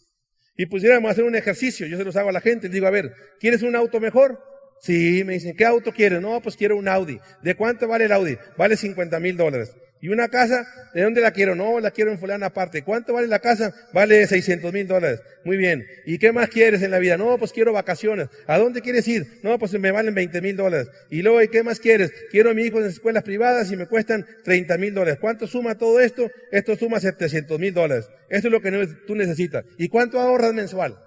y 0.59 0.65
pusiéramos 0.65 1.11
hacer 1.11 1.25
un 1.25 1.37
ejercicio, 1.37 1.87
yo 1.87 1.99
se 1.99 2.05
los 2.05 2.17
hago 2.17 2.31
a 2.31 2.33
la 2.33 2.41
gente, 2.41 2.69
les 2.69 2.73
digo, 2.73 2.87
a 2.87 2.91
ver, 2.91 3.13
¿quieres 3.39 3.61
un 3.61 3.77
auto 3.77 4.01
mejor? 4.01 4.43
Sí, 4.81 5.25
me 5.25 5.35
dicen, 5.35 5.57
¿qué 5.57 5.65
auto 5.65 5.93
quieres? 5.93 6.21
No, 6.21 6.41
pues 6.41 6.57
quiero 6.57 6.77
un 6.77 6.89
Audi. 6.89 7.19
¿De 7.43 7.55
cuánto 7.55 7.89
vale 7.89 8.05
el 8.05 8.13
Audi? 8.13 8.37
Vale 8.57 8.77
50 8.77 9.19
mil 9.21 9.37
dólares. 9.37 9.75
¿Y 10.01 10.09
una 10.09 10.29
casa? 10.29 10.67
¿De 10.95 11.03
dónde 11.03 11.21
la 11.21 11.31
quiero? 11.31 11.55
No, 11.55 11.81
la 11.81 11.91
quiero 11.91 12.13
en 12.13 12.19
fulana 12.19 12.47
aparte. 12.47 12.83
¿Cuánto 12.83 13.15
vale 13.15 13.27
la 13.29 13.39
casa? 13.39 13.75
Vale 13.95 14.27
600 14.27 14.73
mil 14.73 14.87
dólares. 14.87 15.21
Muy 15.45 15.57
bien. 15.57 15.87
¿Y 16.05 16.19
qué 16.19 16.33
más 16.33 16.49
quieres 16.49 16.83
en 16.83 16.91
la 16.91 16.99
vida? 16.99 17.17
No, 17.17 17.39
pues 17.39 17.53
quiero 17.53 17.73
vacaciones. 17.73 18.29
¿A 18.47 18.59
dónde 18.59 18.83
quieres 18.83 19.09
ir? 19.09 19.41
No, 19.43 19.59
pues 19.59 19.73
me 19.73 19.91
valen 19.91 20.15
20 20.15 20.41
mil 20.43 20.57
dólares. 20.57 20.89
Y 21.11 21.23
luego, 21.23 21.43
¿y 21.43 21.49
qué 21.49 21.63
más 21.63 21.81
quieres? 21.81 22.13
Quiero 22.31 22.51
a 22.51 22.55
mi 22.55 22.63
hijo 22.63 22.79
en 22.79 22.87
escuelas 22.87 23.23
privadas 23.23 23.73
y 23.73 23.77
me 23.77 23.87
cuestan 23.87 24.27
30 24.45 24.77
mil 24.77 24.93
dólares. 24.93 25.19
¿Cuánto 25.19 25.47
suma 25.47 25.77
todo 25.77 25.99
esto? 25.99 26.31
Esto 26.53 26.77
suma 26.77 27.01
700 27.01 27.59
mil 27.59 27.73
dólares. 27.73 28.09
Esto 28.29 28.49
es 28.49 28.53
lo 28.53 28.61
que 28.61 28.71
tú 29.07 29.15
necesitas. 29.15 29.65
¿Y 29.79 29.89
cuánto 29.89 30.21
ahorras 30.21 30.53
mensual? 30.53 30.99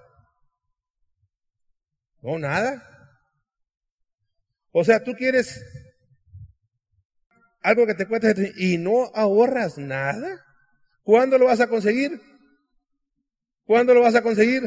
No, 2.21 2.39
nada. 2.39 2.98
O 4.71 4.83
sea, 4.83 5.03
tú 5.03 5.13
quieres 5.13 5.63
algo 7.61 7.85
que 7.85 7.95
te 7.95 8.05
cuesta 8.05 8.33
y 8.57 8.77
no 8.77 9.11
ahorras 9.13 9.77
nada. 9.77 10.45
¿Cuándo 11.03 11.37
lo 11.37 11.45
vas 11.45 11.59
a 11.59 11.67
conseguir? 11.67 12.19
¿Cuándo 13.65 13.93
lo 13.93 14.01
vas 14.01 14.15
a 14.15 14.21
conseguir? 14.21 14.63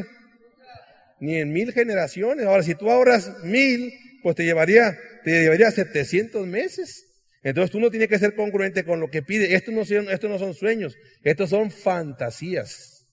Ni 1.19 1.37
en 1.37 1.51
mil 1.51 1.71
generaciones. 1.71 2.45
Ahora, 2.45 2.63
si 2.63 2.75
tú 2.75 2.89
ahorras 2.89 3.43
mil, 3.43 3.93
pues 4.21 4.35
te 4.35 4.43
llevaría, 4.43 4.97
te 5.23 5.41
llevaría 5.41 5.71
700 5.71 6.45
meses. 6.47 7.05
Entonces 7.43 7.71
tú 7.71 7.79
no 7.79 7.89
tienes 7.89 8.07
que 8.07 8.19
ser 8.19 8.35
congruente 8.35 8.85
con 8.85 8.99
lo 8.99 9.09
que 9.09 9.21
pide. 9.21 9.55
Estos 9.55 9.73
no 9.73 9.85
son, 9.85 10.09
estos 10.09 10.29
no 10.29 10.39
son 10.39 10.53
sueños, 10.53 10.95
estos 11.23 11.49
son 11.49 11.71
fantasías. 11.71 13.07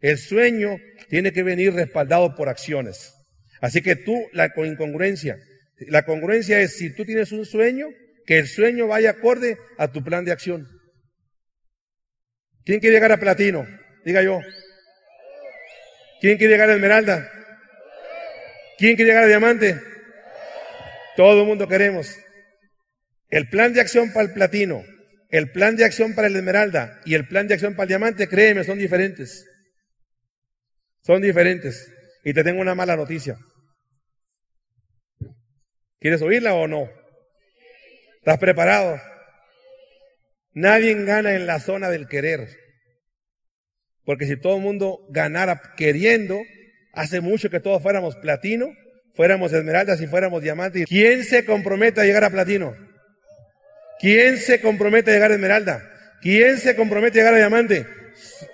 El 0.00 0.18
sueño 0.18 0.76
tiene 1.08 1.32
que 1.32 1.42
venir 1.42 1.74
respaldado 1.74 2.34
por 2.34 2.48
acciones. 2.48 3.14
Así 3.60 3.82
que 3.82 3.96
tú, 3.96 4.14
la 4.32 4.52
incongruencia, 4.56 5.38
la 5.78 6.04
congruencia 6.04 6.60
es 6.60 6.76
si 6.76 6.94
tú 6.94 7.04
tienes 7.04 7.32
un 7.32 7.44
sueño, 7.44 7.88
que 8.24 8.38
el 8.38 8.48
sueño 8.48 8.86
vaya 8.86 9.10
acorde 9.10 9.58
a 9.78 9.92
tu 9.92 10.02
plan 10.02 10.24
de 10.24 10.32
acción. 10.32 10.68
¿Quién 12.64 12.80
quiere 12.80 12.96
llegar 12.96 13.12
a 13.12 13.20
platino? 13.20 13.66
Diga 14.04 14.22
yo. 14.22 14.40
¿Quién 16.20 16.36
quiere 16.38 16.54
llegar 16.54 16.70
a 16.70 16.74
esmeralda? 16.74 17.30
¿Quién 18.78 18.96
quiere 18.96 19.10
llegar 19.10 19.24
a 19.24 19.28
diamante? 19.28 19.80
Todo 21.16 21.42
el 21.42 21.46
mundo 21.46 21.68
queremos. 21.68 22.16
El 23.28 23.48
plan 23.48 23.72
de 23.72 23.80
acción 23.80 24.12
para 24.12 24.26
el 24.26 24.32
platino, 24.32 24.84
el 25.30 25.50
plan 25.52 25.76
de 25.76 25.84
acción 25.84 26.14
para 26.14 26.28
el 26.28 26.36
esmeralda 26.36 27.00
y 27.04 27.14
el 27.14 27.28
plan 27.28 27.46
de 27.46 27.54
acción 27.54 27.74
para 27.74 27.84
el 27.84 27.88
diamante, 27.88 28.28
créeme, 28.28 28.64
son 28.64 28.78
diferentes. 28.78 29.46
Son 31.02 31.22
diferentes. 31.22 31.92
Y 32.24 32.32
te 32.34 32.42
tengo 32.42 32.60
una 32.60 32.74
mala 32.74 32.96
noticia. 32.96 33.36
¿Quieres 36.06 36.22
oírla 36.22 36.54
o 36.54 36.68
no? 36.68 36.88
¿Estás 38.18 38.38
preparado? 38.38 39.02
Nadie 40.52 40.94
gana 41.04 41.34
en 41.34 41.48
la 41.48 41.58
zona 41.58 41.90
del 41.90 42.06
querer. 42.06 42.46
Porque 44.04 44.26
si 44.26 44.36
todo 44.36 44.54
el 44.54 44.62
mundo 44.62 45.00
ganara 45.10 45.60
queriendo, 45.76 46.40
hace 46.92 47.20
mucho 47.20 47.50
que 47.50 47.58
todos 47.58 47.82
fuéramos 47.82 48.14
platino, 48.14 48.68
fuéramos 49.16 49.52
esmeraldas 49.52 50.00
y 50.00 50.06
fuéramos 50.06 50.44
diamantes. 50.44 50.84
¿Quién 50.86 51.24
se 51.24 51.44
compromete 51.44 52.02
a 52.02 52.04
llegar 52.04 52.22
a 52.22 52.30
platino? 52.30 52.76
¿Quién 53.98 54.36
se 54.38 54.60
compromete 54.60 55.10
a 55.10 55.14
llegar 55.14 55.32
a 55.32 55.34
esmeralda? 55.34 55.82
¿Quién 56.22 56.58
se 56.58 56.76
compromete 56.76 57.18
a 57.18 57.22
llegar 57.22 57.34
a 57.34 57.38
diamante? 57.38 57.84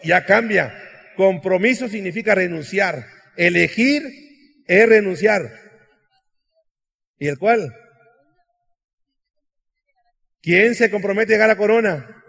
Ya 0.02 0.24
cambia. 0.24 0.72
Compromiso 1.16 1.86
significa 1.86 2.34
renunciar. 2.34 3.04
Elegir 3.36 4.04
es 4.66 4.88
renunciar. 4.88 5.61
¿Y 7.22 7.28
el 7.28 7.38
cual? 7.38 7.72
¿Quién 10.40 10.74
se 10.74 10.90
compromete 10.90 11.32
a 11.32 11.36
llegar 11.36 11.50
a 11.50 11.56
corona? 11.56 12.20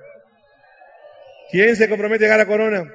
¿Quién 1.50 1.76
se 1.76 1.90
compromete 1.90 2.26
a 2.26 2.28
llegar 2.28 2.42
a 2.42 2.46
corona? 2.46 2.94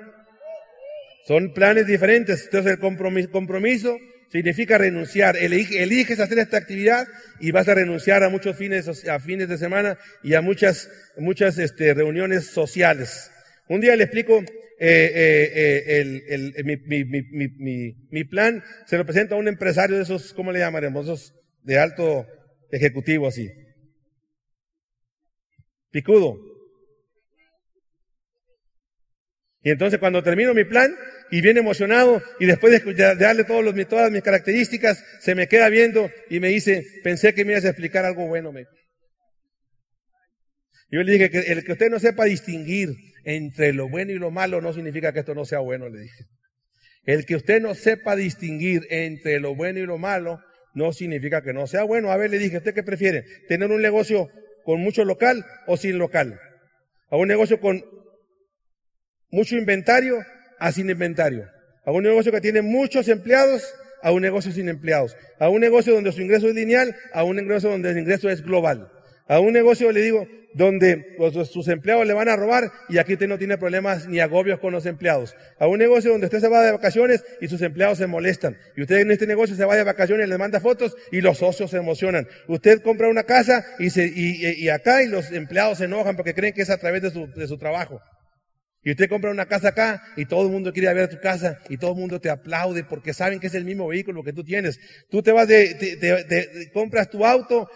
Son 1.26 1.52
planes 1.52 1.88
diferentes. 1.88 2.44
Entonces 2.44 2.74
el 2.74 3.30
compromiso, 3.32 3.98
significa 4.30 4.78
renunciar. 4.78 5.36
eliges 5.38 6.20
hacer 6.20 6.38
esta 6.38 6.58
actividad 6.58 7.08
y 7.40 7.50
vas 7.50 7.66
a 7.66 7.74
renunciar 7.74 8.22
a 8.22 8.28
muchos 8.28 8.56
fines, 8.56 9.08
a 9.08 9.18
fines 9.18 9.48
de 9.48 9.58
semana 9.58 9.98
y 10.22 10.34
a 10.34 10.40
muchas, 10.40 10.88
muchas 11.16 11.58
este, 11.58 11.94
reuniones 11.94 12.46
sociales. 12.46 13.32
Un 13.66 13.80
día 13.80 13.96
le 13.96 14.04
explico 14.04 14.44
mi, 18.12 18.24
plan, 18.24 18.62
se 18.86 18.96
lo 18.96 19.04
presenta 19.04 19.34
a 19.34 19.38
un 19.38 19.48
empresario 19.48 19.96
de 19.96 20.04
esos, 20.04 20.32
¿cómo 20.32 20.52
le 20.52 20.60
llamaremos? 20.60 21.06
Esos 21.06 21.34
de 21.62 21.78
alto 21.78 22.26
ejecutivo 22.70 23.28
así. 23.28 23.50
Picudo. 25.90 26.38
Y 29.62 29.70
entonces 29.70 29.98
cuando 29.98 30.22
termino 30.22 30.54
mi 30.54 30.64
plan 30.64 30.94
y 31.30 31.40
viene 31.40 31.60
emocionado 31.60 32.22
y 32.38 32.46
después 32.46 32.82
de, 32.84 33.14
darle 33.16 33.44
todas 33.44 34.10
mis 34.10 34.22
características, 34.22 35.04
se 35.20 35.34
me 35.34 35.48
queda 35.48 35.68
viendo 35.68 36.10
y 36.30 36.40
me 36.40 36.48
dice, 36.48 36.84
pensé 37.02 37.34
que 37.34 37.44
me 37.44 37.52
ibas 37.52 37.64
a 37.64 37.70
explicar 37.70 38.04
algo 38.04 38.26
bueno. 38.26 38.52
Me. 38.52 38.64
Yo 40.90 41.02
le 41.02 41.12
dije 41.12 41.30
que 41.30 41.38
el 41.38 41.64
que 41.64 41.72
usted 41.72 41.90
no 41.90 41.98
sepa 41.98 42.24
distinguir 42.24 42.90
entre 43.24 43.72
lo 43.72 43.88
bueno 43.88 44.12
y 44.12 44.18
lo 44.18 44.30
malo 44.30 44.60
no 44.60 44.72
significa 44.72 45.12
que 45.12 45.20
esto 45.20 45.34
no 45.34 45.44
sea 45.44 45.58
bueno, 45.58 45.88
le 45.88 46.00
dije. 46.00 46.24
El 47.04 47.26
que 47.26 47.36
usted 47.36 47.60
no 47.60 47.74
sepa 47.74 48.16
distinguir 48.16 48.86
entre 48.90 49.40
lo 49.40 49.54
bueno 49.54 49.80
y 49.80 49.86
lo 49.86 49.98
malo 49.98 50.40
no 50.74 50.92
significa 50.92 51.42
que 51.42 51.52
no 51.52 51.66
sea 51.66 51.84
bueno. 51.84 52.10
A 52.10 52.16
ver, 52.16 52.30
le 52.30 52.38
dije, 52.38 52.58
¿usted 52.58 52.74
qué 52.74 52.82
prefiere? 52.82 53.24
¿Tener 53.48 53.70
un 53.70 53.82
negocio 53.82 54.28
con 54.68 54.82
mucho 54.82 55.02
local 55.02 55.46
o 55.66 55.78
sin 55.78 55.96
local. 55.96 56.38
A 57.08 57.16
un 57.16 57.26
negocio 57.26 57.58
con 57.58 57.82
mucho 59.30 59.56
inventario 59.56 60.18
a 60.58 60.72
sin 60.72 60.90
inventario. 60.90 61.48
A 61.86 61.90
un 61.90 62.02
negocio 62.02 62.30
que 62.30 62.42
tiene 62.42 62.60
muchos 62.60 63.08
empleados 63.08 63.62
a 64.02 64.12
un 64.12 64.20
negocio 64.20 64.52
sin 64.52 64.68
empleados. 64.68 65.16
A 65.38 65.48
un 65.48 65.60
negocio 65.60 65.94
donde 65.94 66.12
su 66.12 66.20
ingreso 66.20 66.48
es 66.48 66.54
lineal 66.54 66.94
a 67.14 67.24
un 67.24 67.36
negocio 67.36 67.70
donde 67.70 67.92
el 67.92 67.98
ingreso 67.98 68.28
es 68.28 68.42
global. 68.42 68.92
A 69.28 69.40
un 69.40 69.52
negocio, 69.52 69.92
le 69.92 70.00
digo, 70.00 70.26
donde 70.54 71.16
sus 71.50 71.68
empleados 71.68 72.06
le 72.06 72.14
van 72.14 72.28
a 72.28 72.36
robar 72.36 72.72
y 72.88 72.98
aquí 72.98 73.12
usted 73.12 73.28
no 73.28 73.38
tiene 73.38 73.58
problemas 73.58 74.08
ni 74.08 74.20
agobios 74.20 74.58
con 74.58 74.72
los 74.72 74.86
empleados. 74.86 75.36
A 75.58 75.66
un 75.66 75.78
negocio 75.78 76.10
donde 76.10 76.26
usted 76.26 76.40
se 76.40 76.48
va 76.48 76.62
de 76.62 76.72
vacaciones 76.72 77.24
y 77.40 77.48
sus 77.48 77.60
empleados 77.62 77.98
se 77.98 78.06
molestan. 78.06 78.56
Y 78.76 78.82
usted 78.82 78.98
en 78.98 79.10
este 79.10 79.26
negocio 79.26 79.54
se 79.54 79.64
va 79.64 79.76
de 79.76 79.84
vacaciones 79.84 80.28
le 80.28 80.38
manda 80.38 80.60
fotos 80.60 80.96
y 81.12 81.20
los 81.20 81.38
socios 81.38 81.70
se 81.70 81.76
emocionan. 81.76 82.26
Usted 82.48 82.80
compra 82.82 83.08
una 83.08 83.24
casa 83.24 83.64
y, 83.78 83.90
se, 83.90 84.06
y, 84.06 84.68
acá 84.68 85.02
y 85.02 85.08
los 85.08 85.30
empleados 85.30 85.78
se 85.78 85.84
enojan 85.84 86.16
porque 86.16 86.34
creen 86.34 86.54
que 86.54 86.62
es 86.62 86.70
a 86.70 86.78
través 86.78 87.02
de 87.02 87.10
su, 87.10 87.26
de 87.28 87.46
su 87.46 87.58
trabajo. 87.58 88.00
Y 88.82 88.92
usted 88.92 89.08
compra 89.08 89.30
una 89.30 89.46
casa 89.46 89.68
acá 89.68 90.02
y 90.16 90.24
todo 90.24 90.46
el 90.46 90.52
mundo 90.52 90.72
quiere 90.72 90.92
ver 90.94 91.08
tu 91.08 91.20
casa 91.20 91.58
y 91.68 91.76
todo 91.76 91.90
el 91.92 91.98
mundo 91.98 92.20
te 92.20 92.30
aplaude 92.30 92.84
porque 92.84 93.12
saben 93.12 93.40
que 93.40 93.48
es 93.48 93.54
el 93.54 93.64
mismo 93.64 93.88
vehículo 93.88 94.22
que 94.22 94.32
tú 94.32 94.44
tienes. 94.44 94.78
Tú 95.10 95.22
te 95.22 95.32
vas 95.32 95.48
de, 95.48 95.74
te, 95.74 96.70
compras 96.72 97.10
tu 97.10 97.26
auto 97.26 97.68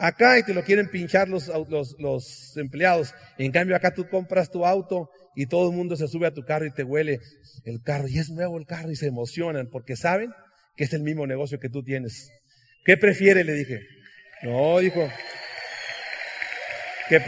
acá 0.00 0.38
y 0.38 0.42
te 0.42 0.54
lo 0.54 0.64
quieren 0.64 0.90
pinchar 0.90 1.28
los, 1.28 1.48
los, 1.68 1.94
los 1.98 2.56
empleados. 2.56 3.14
En 3.38 3.52
cambio 3.52 3.76
acá 3.76 3.94
tú 3.94 4.08
compras 4.08 4.50
tu 4.50 4.66
auto 4.66 5.10
y 5.36 5.46
todo 5.46 5.70
el 5.70 5.76
mundo 5.76 5.94
se 5.96 6.08
sube 6.08 6.26
a 6.26 6.34
tu 6.34 6.44
carro 6.44 6.66
y 6.66 6.72
te 6.72 6.82
huele 6.82 7.20
el 7.64 7.82
carro 7.82 8.08
y 8.08 8.18
es 8.18 8.30
nuevo 8.30 8.58
el 8.58 8.66
carro 8.66 8.90
y 8.90 8.96
se 8.96 9.06
emocionan 9.06 9.68
porque 9.70 9.96
saben 9.96 10.32
que 10.76 10.84
es 10.84 10.92
el 10.92 11.02
mismo 11.02 11.26
negocio 11.26 11.60
que 11.60 11.68
tú 11.68 11.84
tienes. 11.84 12.30
¿Qué 12.84 12.96
prefiere? 12.96 13.44
Le 13.44 13.52
dije. 13.52 13.80
No, 14.42 14.78
dijo. 14.78 15.08
¿Qué 17.08 17.20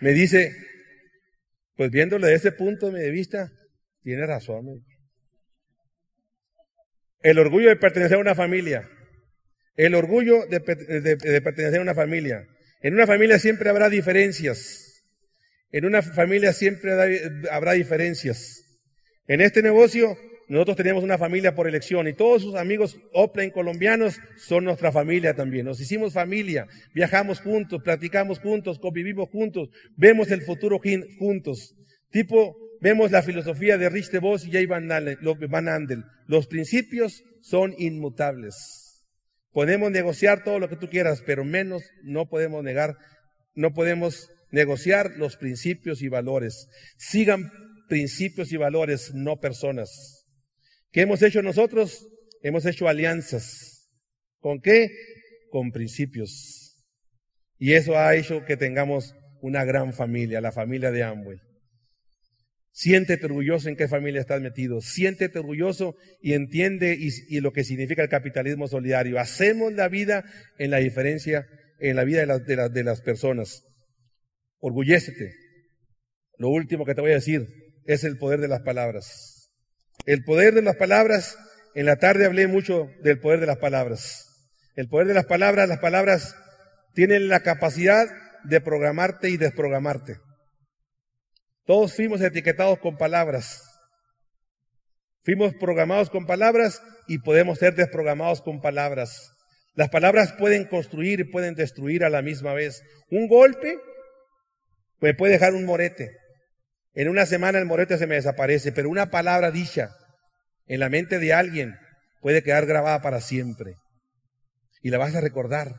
me 0.00 0.12
dice, 0.12 0.54
pues 1.74 1.90
viéndole 1.90 2.28
de 2.28 2.34
ese 2.34 2.52
punto 2.52 2.90
de 2.90 3.10
vista, 3.10 3.50
tiene 4.02 4.26
razón. 4.26 4.84
El 7.26 7.40
orgullo 7.40 7.70
de 7.70 7.74
pertenecer 7.74 8.18
a 8.18 8.20
una 8.20 8.36
familia. 8.36 8.88
El 9.74 9.96
orgullo 9.96 10.46
de, 10.46 10.60
pertenecer 10.60 11.80
a 11.80 11.82
una 11.82 11.92
familia. 11.92 12.46
En 12.82 12.94
una 12.94 13.04
familia 13.04 13.40
siempre 13.40 13.68
habrá 13.68 13.88
diferencias. 13.88 15.02
En 15.72 15.86
una 15.86 16.02
familia 16.02 16.52
siempre 16.52 16.92
habrá 17.50 17.72
diferencias. 17.72 18.62
En 19.26 19.40
este 19.40 19.60
negocio 19.60 20.16
nosotros 20.46 20.76
tenemos 20.76 21.02
una 21.02 21.18
familia 21.18 21.56
por 21.56 21.66
elección 21.66 22.06
y 22.06 22.12
todos 22.12 22.42
sus 22.42 22.54
amigos 22.54 22.96
Oplen 23.12 23.50
colombianos 23.50 24.20
son 24.36 24.62
nuestra 24.62 24.92
familia 24.92 25.34
también. 25.34 25.66
Nos 25.66 25.80
hicimos 25.80 26.12
familia, 26.12 26.68
viajamos 26.94 27.40
juntos, 27.40 27.82
platicamos 27.82 28.38
juntos, 28.38 28.78
convivimos 28.78 29.28
juntos, 29.30 29.70
vemos 29.96 30.30
el 30.30 30.42
futuro 30.42 30.78
juntos. 31.18 31.74
Tipo, 32.12 32.56
vemos 32.80 33.10
la 33.10 33.22
filosofía 33.22 33.78
de 33.78 33.88
Rich 33.88 34.10
DeVos 34.10 34.46
y 34.46 34.52
Jay 34.52 34.66
Van 34.66 34.90
Andel. 34.90 36.04
Los 36.26 36.46
principios 36.46 37.22
son 37.42 37.74
inmutables. 37.78 39.04
Podemos 39.52 39.90
negociar 39.90 40.44
todo 40.44 40.58
lo 40.58 40.68
que 40.68 40.76
tú 40.76 40.88
quieras, 40.88 41.22
pero 41.24 41.44
menos 41.44 41.82
no 42.02 42.28
podemos 42.28 42.62
negar, 42.62 42.96
no 43.54 43.72
podemos 43.72 44.28
negociar 44.50 45.12
los 45.16 45.36
principios 45.36 46.02
y 46.02 46.08
valores. 46.08 46.68
Sigan 46.98 47.50
principios 47.88 48.52
y 48.52 48.56
valores, 48.56 49.12
no 49.14 49.40
personas. 49.40 50.26
¿Qué 50.92 51.02
hemos 51.02 51.22
hecho 51.22 51.42
nosotros? 51.42 52.06
Hemos 52.42 52.66
hecho 52.66 52.88
alianzas. 52.88 53.90
¿Con 54.40 54.60
qué? 54.60 54.90
Con 55.50 55.72
principios. 55.72 56.76
Y 57.58 57.72
eso 57.72 57.96
ha 57.96 58.14
hecho 58.14 58.44
que 58.44 58.56
tengamos 58.56 59.14
una 59.40 59.64
gran 59.64 59.92
familia, 59.92 60.40
la 60.40 60.52
familia 60.52 60.90
de 60.90 61.02
Amway. 61.02 61.38
Siéntete 62.78 63.24
orgulloso 63.24 63.70
en 63.70 63.76
qué 63.76 63.88
familia 63.88 64.20
estás 64.20 64.42
metido. 64.42 64.82
Siéntete 64.82 65.38
orgulloso 65.38 65.96
y 66.20 66.34
entiende 66.34 66.94
y, 66.94 67.40
lo 67.40 67.50
que 67.50 67.64
significa 67.64 68.02
el 68.02 68.10
capitalismo 68.10 68.68
solidario. 68.68 69.18
Hacemos 69.18 69.72
la 69.72 69.88
vida 69.88 70.26
en 70.58 70.70
la 70.70 70.76
diferencia, 70.76 71.46
en 71.78 71.96
la 71.96 72.04
vida 72.04 72.26
de, 72.26 72.84
las 72.84 73.00
personas. 73.00 73.64
Orgullécete. 74.58 75.32
Lo 76.36 76.50
último 76.50 76.84
que 76.84 76.94
te 76.94 77.00
voy 77.00 77.12
a 77.12 77.14
decir 77.14 77.46
es 77.86 78.04
el 78.04 78.18
poder 78.18 78.42
de 78.42 78.48
las 78.48 78.60
palabras. 78.60 79.50
El 80.04 80.22
poder 80.22 80.52
de 80.52 80.60
las 80.60 80.76
palabras, 80.76 81.38
en 81.74 81.86
la 81.86 81.96
tarde 81.96 82.26
hablé 82.26 82.46
mucho 82.46 82.90
del 83.02 83.20
poder 83.20 83.40
de 83.40 83.46
las 83.46 83.56
palabras. 83.56 84.52
El 84.74 84.88
poder 84.88 85.06
de 85.06 85.14
las 85.14 85.24
palabras, 85.24 85.66
las 85.66 85.78
palabras 85.78 86.36
tienen 86.92 87.28
la 87.28 87.40
capacidad 87.40 88.06
de 88.44 88.60
programarte 88.60 89.30
y 89.30 89.38
desprogramarte. 89.38 90.25
Todos 91.66 91.94
fuimos 91.94 92.20
etiquetados 92.20 92.78
con 92.78 92.96
palabras. 92.96 93.62
Fuimos 95.24 95.52
programados 95.54 96.08
con 96.10 96.24
palabras 96.24 96.80
y 97.08 97.18
podemos 97.18 97.58
ser 97.58 97.74
desprogramados 97.74 98.40
con 98.40 98.60
palabras. 98.60 99.32
Las 99.74 99.90
palabras 99.90 100.32
pueden 100.32 100.66
construir 100.66 101.18
y 101.18 101.24
pueden 101.24 101.56
destruir 101.56 102.04
a 102.04 102.10
la 102.10 102.22
misma 102.22 102.54
vez. 102.54 102.82
Un 103.10 103.26
golpe 103.26 103.76
me 105.00 105.12
puede 105.12 105.32
dejar 105.32 105.54
un 105.54 105.64
morete. 105.64 106.12
En 106.94 107.08
una 107.08 107.26
semana 107.26 107.58
el 107.58 107.66
morete 107.66 107.98
se 107.98 108.06
me 108.06 108.14
desaparece, 108.14 108.70
pero 108.70 108.88
una 108.88 109.10
palabra 109.10 109.50
dicha 109.50 109.90
en 110.66 110.78
la 110.78 110.88
mente 110.88 111.18
de 111.18 111.34
alguien 111.34 111.74
puede 112.20 112.44
quedar 112.44 112.64
grabada 112.64 113.02
para 113.02 113.20
siempre. 113.20 113.74
Y 114.82 114.90
la 114.90 114.98
vas 114.98 115.16
a 115.16 115.20
recordar. 115.20 115.74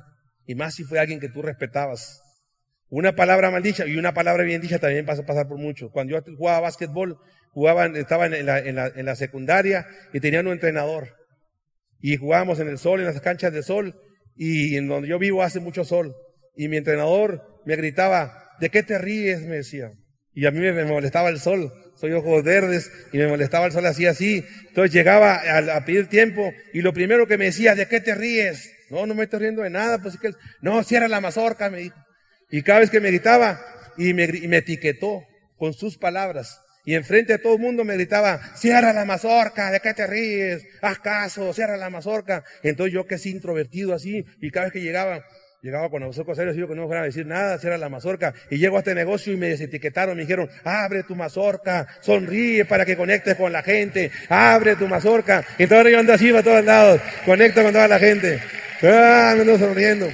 Y 0.45 0.56
más 0.56 0.76
si 0.76 0.84
fue 0.84 1.00
alguien 1.00 1.21
que 1.21 1.30
tú 1.30 1.41
respetabas. 1.41 2.21
Una 2.89 3.15
palabra 3.15 3.52
mal 3.52 3.63
dicha 3.63 3.86
y 3.86 3.97
una 3.97 4.13
palabra 4.13 4.43
bien 4.43 4.62
dicha 4.62 4.80
también 4.80 5.06
pasa 5.06 5.23
a 5.23 5.26
pasar 5.26 5.47
por 5.47 5.58
mucho. 5.58 5.89
Cuando 5.91 6.15
yo 6.15 6.36
jugaba 6.38 6.62
básquetbol, 6.62 7.17
jugaba, 7.52 7.86
estaba 7.88 8.28
en 8.28 8.45
la, 8.45 8.60
en, 8.60 8.76
la, 8.76 8.88
en 8.88 9.06
la 9.06 9.15
secundaria 9.15 9.86
y 10.13 10.19
tenía 10.19 10.39
un 10.39 10.47
entrenador. 10.47 11.15
Y 12.00 12.17
jugábamos 12.17 12.60
en 12.60 12.69
el 12.69 12.78
sol, 12.78 13.00
en 13.00 13.08
las 13.08 13.19
canchas 13.19 13.52
de 13.52 13.63
sol. 13.63 14.00
Y 14.36 14.78
en 14.78 14.88
donde 14.88 15.10
yo 15.10 15.19
vivo 15.19 15.43
hace 15.43 15.60
mucho 15.60 15.84
sol. 15.84 16.15
Y 16.56 16.67
mi 16.67 16.78
entrenador 16.78 17.62
me 17.65 17.76
gritaba, 17.76 18.52
¿de 18.60 18.69
qué 18.69 18.84
te 18.84 18.97
ríes? 18.97 19.41
Me 19.41 19.58
decía. 19.58 19.91
Y 20.34 20.45
a 20.45 20.52
mí 20.52 20.60
me 20.60 20.86
molestaba 20.86 21.30
el 21.30 21.39
sol, 21.39 21.73
soy 21.95 22.12
ojos 22.13 22.43
verdes 22.43 22.91
y 23.12 23.17
me 23.17 23.28
molestaba 23.28 23.65
el 23.65 23.71
sol 23.71 23.88
así, 23.88 24.06
así. 24.06 24.45
Entonces 24.67 24.93
llegaba 24.93 25.41
a, 25.76 25.84
pedir 25.84 26.08
tiempo 26.10 26.54
y 26.73 26.82
lo 26.82 26.93
primero 26.93 27.26
que 27.26 27.39
me 27.39 27.45
decía, 27.45 27.73
¿de 27.73 27.88
qué 27.88 28.00
te 28.02 28.13
ríes? 28.13 28.71
No, 28.91 29.08
no 29.08 29.15
me 29.15 29.23
estoy 29.23 29.39
riendo 29.39 29.63
de 29.63 29.71
nada, 29.71 29.97
pues 29.97 30.15
que, 30.19 30.32
no, 30.62 30.84
cierra 30.84 31.08
la 31.08 31.21
mazorca, 31.21 31.71
me 31.71 31.80
dijo. 31.80 31.97
Y 32.50 32.62
cada 32.62 32.80
vez 32.80 32.90
que 32.90 33.00
me 33.00 33.10
gritaba 33.10 33.60
y 33.98 34.14
me, 34.14 34.26
y 34.26 34.48
me 34.48 34.58
etiquetó 34.58 35.24
con 35.58 35.74
sus 35.74 35.98
palabras. 35.98 36.62
Y 36.86 36.96
enfrente 36.96 37.34
de 37.34 37.40
todo 37.40 37.56
el 37.56 37.60
mundo 37.60 37.84
me 37.84 37.96
gritaba, 37.96 38.40
cierra 38.56 38.94
la 38.94 39.04
mazorca, 39.04 39.72
¿de 39.72 39.82
qué 39.82 39.94
te 39.94 40.08
ríes? 40.08 40.66
Haz 40.82 41.00
caso, 41.00 41.54
cierra 41.54 41.76
la 41.76 41.90
mazorca. 41.90 42.46
Entonces 42.64 42.94
yo 42.94 43.06
que 43.06 43.16
es 43.16 43.26
introvertido 43.26 43.94
así, 43.94 44.26
y 44.40 44.52
cada 44.52 44.68
vez 44.68 44.74
que 44.74 44.82
llegaba, 44.82 45.26
Llegaba 45.64 45.90
con 45.90 46.04
nosotros 46.04 46.38
serios 46.38 46.56
y 46.56 46.60
yo 46.60 46.68
que 46.68 46.76
no 46.76 46.84
me 46.84 46.88
fuera 46.88 47.02
a 47.02 47.06
decir 47.06 47.26
nada, 47.26 47.60
era 47.62 47.78
la 47.80 47.90
mazorca. 47.90 48.34
Y 48.52 48.58
llego 48.58 48.78
a 48.78 48.80
este 48.80 48.94
negocio 48.94 49.34
y 49.34 49.38
me 49.38 49.50
desetiquetaron, 49.50 50.16
me 50.16 50.22
dijeron, 50.22 50.50
abre 50.64 51.04
tu 51.04 51.16
mazorca, 51.16 51.88
sonríe 52.00 52.64
para 52.66 52.86
que 52.86 52.96
conectes 52.96 53.36
con 53.36 53.52
la 53.52 53.64
gente, 53.64 54.12
abre 54.30 54.76
tu 54.76 54.88
mazorca. 54.88 55.44
Entonces 55.58 55.92
yo 55.92 56.00
ando 56.00 56.14
así 56.14 56.30
para 56.30 56.44
todos 56.44 56.64
lados, 56.64 57.02
conecto 57.26 57.64
con 57.64 57.74
toda 57.74 57.88
la 57.88 57.98
gente. 57.98 58.40
Ah, 58.84 59.34
me 59.36 59.42
ando 59.42 59.58
sonriendo. 59.58 60.08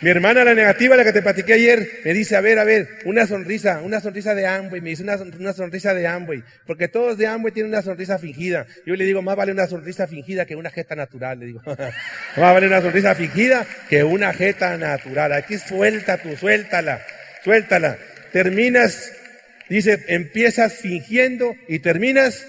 Mi 0.00 0.10
hermana, 0.10 0.44
la 0.44 0.54
negativa, 0.54 0.94
la 0.94 1.02
que 1.02 1.12
te 1.12 1.22
platiqué 1.22 1.54
ayer, 1.54 2.00
me 2.04 2.12
dice, 2.12 2.36
a 2.36 2.40
ver, 2.40 2.60
a 2.60 2.64
ver, 2.64 3.00
una 3.04 3.26
sonrisa, 3.26 3.80
una 3.82 4.00
sonrisa 4.00 4.32
de 4.32 4.46
Amway. 4.46 4.80
Me 4.80 4.90
dice 4.90 5.02
una, 5.02 5.52
sonrisa 5.52 5.92
de 5.92 6.06
Amway. 6.06 6.44
Porque 6.66 6.86
todos 6.86 7.18
de 7.18 7.26
Amway 7.26 7.52
tienen 7.52 7.72
una 7.72 7.82
sonrisa 7.82 8.16
fingida. 8.16 8.64
Yo 8.86 8.94
le 8.94 9.04
digo, 9.04 9.22
más 9.22 9.34
vale 9.34 9.50
una 9.50 9.66
sonrisa 9.66 10.06
fingida 10.06 10.46
que 10.46 10.54
una 10.54 10.70
jeta 10.70 10.94
natural. 10.94 11.40
Le 11.40 11.46
digo, 11.46 11.62
más 11.66 11.90
vale 12.36 12.68
una 12.68 12.80
sonrisa 12.80 13.16
fingida 13.16 13.66
que 13.90 14.04
una 14.04 14.32
jeta 14.32 14.76
natural. 14.76 15.32
Aquí 15.32 15.58
suelta 15.58 16.18
tú, 16.18 16.36
suéltala, 16.36 17.04
suéltala. 17.42 17.98
Terminas, 18.32 19.12
dice, 19.68 20.04
empiezas 20.06 20.74
fingiendo 20.74 21.56
y 21.66 21.80
terminas 21.80 22.46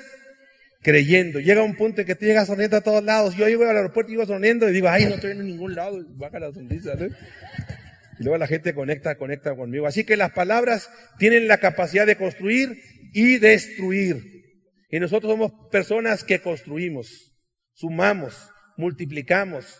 creyendo. 0.89 1.39
Llega 1.39 1.62
un 1.62 1.75
punto 1.75 2.02
en 2.02 2.08
que 2.08 2.15
tú 2.15 2.25
llegas 2.25 2.47
sonriendo 2.47 2.78
a 2.78 2.82
todos 2.82 3.04
lados. 3.04 3.36
Yo 3.36 3.47
llego 3.47 3.63
al 3.63 3.78
aeropuerto 3.78 4.12
y 4.12 4.15
llego 4.15 4.25
sonriendo 4.25 4.67
y 4.67 4.73
digo, 4.73 4.89
ay, 4.89 5.06
no 5.06 5.15
estoy 5.15 5.32
en 5.32 5.45
ningún 5.45 5.75
lado. 5.75 6.04
Baja 6.15 6.39
la 6.39 6.52
sonrisa. 6.52 6.93
Y 8.19 8.23
luego 8.23 8.38
la 8.38 8.47
gente 8.47 8.73
conecta, 8.73 9.15
conecta 9.15 9.56
conmigo. 9.56 9.86
Así 9.86 10.04
que 10.04 10.17
las 10.17 10.32
palabras 10.32 10.89
tienen 11.19 11.47
la 11.47 11.60
capacidad 11.60 12.08
de 12.08 12.15
construir 12.15 12.82
y 13.13 13.38
destruir. 13.38 14.23
Y 14.89 14.99
nosotros 14.99 15.32
somos 15.32 15.52
personas 15.71 16.23
que 16.23 16.41
construimos, 16.41 17.36
sumamos, 17.73 18.49
multiplicamos, 18.75 19.80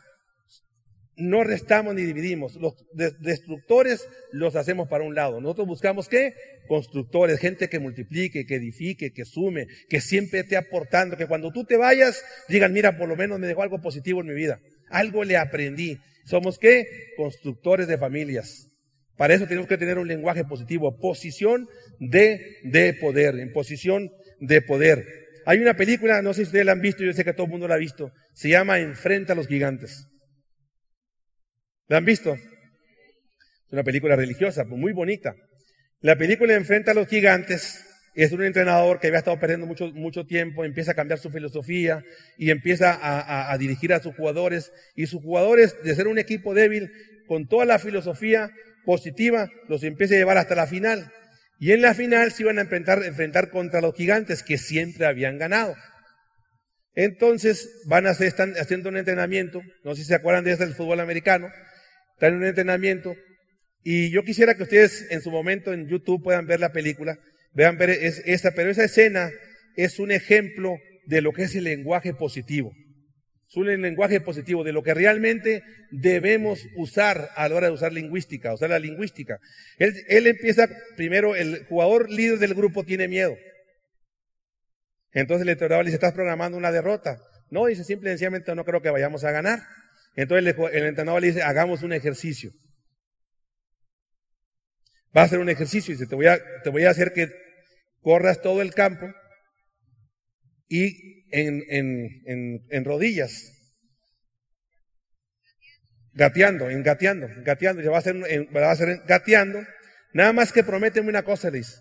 no 1.20 1.44
restamos 1.44 1.94
ni 1.94 2.04
dividimos. 2.04 2.56
Los 2.56 2.74
destructores 3.20 4.08
los 4.32 4.56
hacemos 4.56 4.88
para 4.88 5.04
un 5.04 5.16
lado. 5.16 5.42
Nosotros 5.42 5.68
buscamos 5.68 6.08
qué? 6.08 6.34
Constructores, 6.68 7.40
gente 7.40 7.70
que 7.70 7.80
multiplique, 7.80 8.46
que 8.46 8.56
edifique, 8.56 9.12
que 9.12 9.26
sume, 9.26 9.68
que 9.90 10.02
siempre 10.02 10.40
esté 10.40 10.58
aportando, 10.58 11.18
que 11.18 11.28
cuando 11.28 11.52
tú 11.52 11.64
te 11.66 11.78
vayas 11.78 12.24
digan, 12.48 12.74
mira, 12.74 12.98
por 12.98 13.08
lo 13.08 13.16
menos 13.16 13.40
me 13.40 13.48
dejó 13.48 13.64
algo 13.64 13.82
positivo 13.82 14.22
en 14.22 14.28
mi 14.28 14.34
vida. 14.34 14.60
Algo 14.90 15.24
le 15.24 15.38
aprendí. 15.38 15.98
Somos 16.26 16.58
qué? 16.58 16.86
Constructores 17.18 17.88
de 17.88 17.98
familias. 17.98 18.70
Para 19.18 19.34
eso 19.34 19.48
tenemos 19.48 19.68
que 19.68 19.78
tener 19.78 19.98
un 19.98 20.08
lenguaje 20.08 20.46
positivo, 20.46 20.98
posición 20.98 21.68
de, 22.00 22.58
de 22.64 22.94
poder, 22.94 23.38
en 23.40 23.52
posición 23.52 24.10
de 24.40 24.62
poder. 24.62 25.06
Hay 25.46 25.60
una 25.60 25.76
película, 25.76 26.22
no 26.22 26.34
sé 26.34 26.42
si 26.42 26.48
ustedes 26.48 26.66
la 26.66 26.72
han 26.74 26.82
visto, 26.82 27.04
yo 27.04 27.12
sé 27.12 27.26
que 27.26 27.34
todo 27.34 27.46
el 27.46 27.52
mundo 27.52 27.68
la 27.68 27.76
ha 27.76 27.80
visto, 27.80 28.12
se 28.34 28.50
llama 28.50 28.80
Enfrenta 28.80 29.34
a 29.34 29.36
los 29.36 29.48
gigantes. 29.48 30.06
¿La 31.90 31.98
han 31.98 32.06
visto? 32.06 32.36
Es 32.36 33.74
una 33.74 33.84
película 33.84 34.16
religiosa, 34.16 34.64
muy 34.64 34.94
bonita. 34.94 35.36
La 36.02 36.16
película 36.16 36.54
enfrenta 36.54 36.92
a 36.92 36.94
los 36.94 37.08
gigantes. 37.08 37.84
Es 38.14 38.32
un 38.32 38.44
entrenador 38.44 39.00
que 39.00 39.08
había 39.08 39.20
estado 39.20 39.40
perdiendo 39.40 39.66
mucho, 39.66 40.26
tiempo, 40.26 40.64
empieza 40.64 40.92
a 40.92 40.94
cambiar 40.94 41.20
su 41.20 41.32
filosofía 41.32 42.04
y 42.38 42.52
empieza 42.52 43.00
a, 43.02 43.58
dirigir 43.58 43.92
a 43.94 44.02
sus 44.02 44.16
jugadores. 44.16 44.72
Y 44.96 45.08
sus 45.08 45.24
jugadores, 45.24 45.76
de 45.84 45.96
ser 45.96 46.08
un 46.08 46.20
equipo 46.20 46.54
débil, 46.54 46.92
con 47.28 47.48
toda 47.48 47.66
la 47.66 47.80
filosofía, 47.80 48.52
positiva 48.86 49.50
los 49.68 49.84
empiece 49.84 50.16
a 50.16 50.20
llevar 50.20 50.38
hasta 50.38 50.54
la 50.54 50.68
final. 50.68 51.12
Y 51.60 51.72
en 51.72 51.82
la 51.82 51.96
final 51.96 52.32
se 52.32 52.44
iban 52.44 52.60
a 52.60 52.62
enfrentar, 52.62 53.04
enfrentar 53.04 53.50
contra 53.50 53.82
los 53.82 53.96
gigantes 53.96 54.44
que 54.44 54.60
siempre 54.60 55.08
habían 55.08 55.40
ganado. 55.40 55.76
Entonces 56.94 57.82
van 57.86 58.06
a 58.06 58.12
hacer, 58.12 58.34
haciendo 58.60 58.90
un 58.90 58.98
entrenamiento, 58.98 59.62
no 59.84 59.96
sé 59.96 60.02
si 60.02 60.08
se 60.08 60.16
acuerdan 60.16 60.44
de 60.44 60.52
este 60.52 60.66
del 60.66 60.76
fútbol 60.76 61.00
americano, 61.00 61.50
están 62.20 62.34
en 62.34 62.40
un 62.40 62.48
entrenamiento 62.48 63.16
y 63.82 64.12
yo 64.12 64.26
quisiera 64.26 64.56
que 64.56 64.64
ustedes 64.64 65.08
en 65.10 65.22
su 65.22 65.32
momento 65.32 65.72
en 65.72 65.88
YouTube 65.88 66.22
puedan 66.22 66.48
ver 66.48 66.60
la 66.60 66.74
película, 66.74 67.18
vean 67.54 67.78
ver 67.78 67.92
esa, 67.92 68.52
pero 68.52 68.70
esa 68.70 68.84
escena 68.84 69.32
es 69.78 70.00
un 70.00 70.12
ejemplo 70.12 70.76
de 71.06 71.22
lo 71.22 71.32
que 71.32 71.44
es 71.44 71.56
el 71.56 71.64
lenguaje 71.64 72.14
positivo. 72.14 72.74
Es 73.48 73.56
un 73.56 73.68
lenguaje 73.82 74.20
positivo 74.20 74.66
de 74.66 74.74
lo 74.74 74.84
que 74.84 74.94
realmente 74.94 75.64
debemos 75.92 76.68
usar 76.76 77.30
a 77.38 77.48
la 77.48 77.56
hora 77.56 77.68
de 77.68 77.74
usar 77.74 77.94
lingüística, 77.94 78.54
usar 78.54 78.70
la 78.70 78.80
lingüística. 78.80 79.40
Él, 79.78 79.94
él 80.10 80.28
empieza 80.28 80.68
primero, 80.98 81.38
el 81.38 81.66
jugador 81.68 82.12
líder 82.12 82.40
del 82.40 82.54
grupo 82.54 82.84
tiene 82.84 83.08
miedo. 83.08 83.38
Entonces 85.14 85.44
el 85.44 85.50
entrenador 85.54 85.86
le 85.86 85.92
dice, 85.92 85.96
estás 85.96 86.14
programando 86.14 86.58
una 86.58 86.74
derrota. 86.74 87.18
No, 87.50 87.68
dice, 87.68 87.86
simple 87.86 88.10
y 88.10 88.12
sencillamente 88.12 88.54
no 88.54 88.66
creo 88.66 88.82
que 88.82 88.90
vayamos 88.90 89.24
a 89.24 89.32
ganar. 89.32 89.62
Entonces 90.16 90.56
el, 90.74 90.86
entrenador 90.86 91.22
le 91.22 91.28
dice, 91.28 91.42
hagamos 91.42 91.84
un 91.84 91.94
ejercicio. 91.94 92.52
Va 95.16 95.22
a 95.22 95.26
hacer 95.26 95.40
un 95.40 95.50
ejercicio 95.50 95.94
y 95.94 95.98
dice, 95.98 96.08
te 96.08 96.16
voy 96.16 96.28
a, 96.28 96.40
te 96.64 96.70
voy 96.70 96.86
a 96.86 96.92
hacer 96.92 97.14
que 97.14 97.30
corras 98.02 98.42
todo 98.42 98.62
el 98.62 98.74
campo 98.74 99.08
y 100.68 101.26
en, 101.32 101.64
en, 101.70 102.66
en, 102.70 102.86
rodillas. 102.86 103.56
Gateando, 106.14 106.70
en 106.70 106.84
gateando, 106.84 107.28
gateando. 107.44 107.90
va 107.90 107.98
a 107.98 108.00
hacer, 108.00 108.16
va 108.56 108.72
a 108.72 109.06
gateando. 109.06 109.60
Nada 110.14 110.34
más 110.34 110.52
que 110.52 110.64
prométeme 110.64 111.10
una 111.10 111.24
cosa, 111.24 111.50
le 111.50 111.60
dice. 111.60 111.78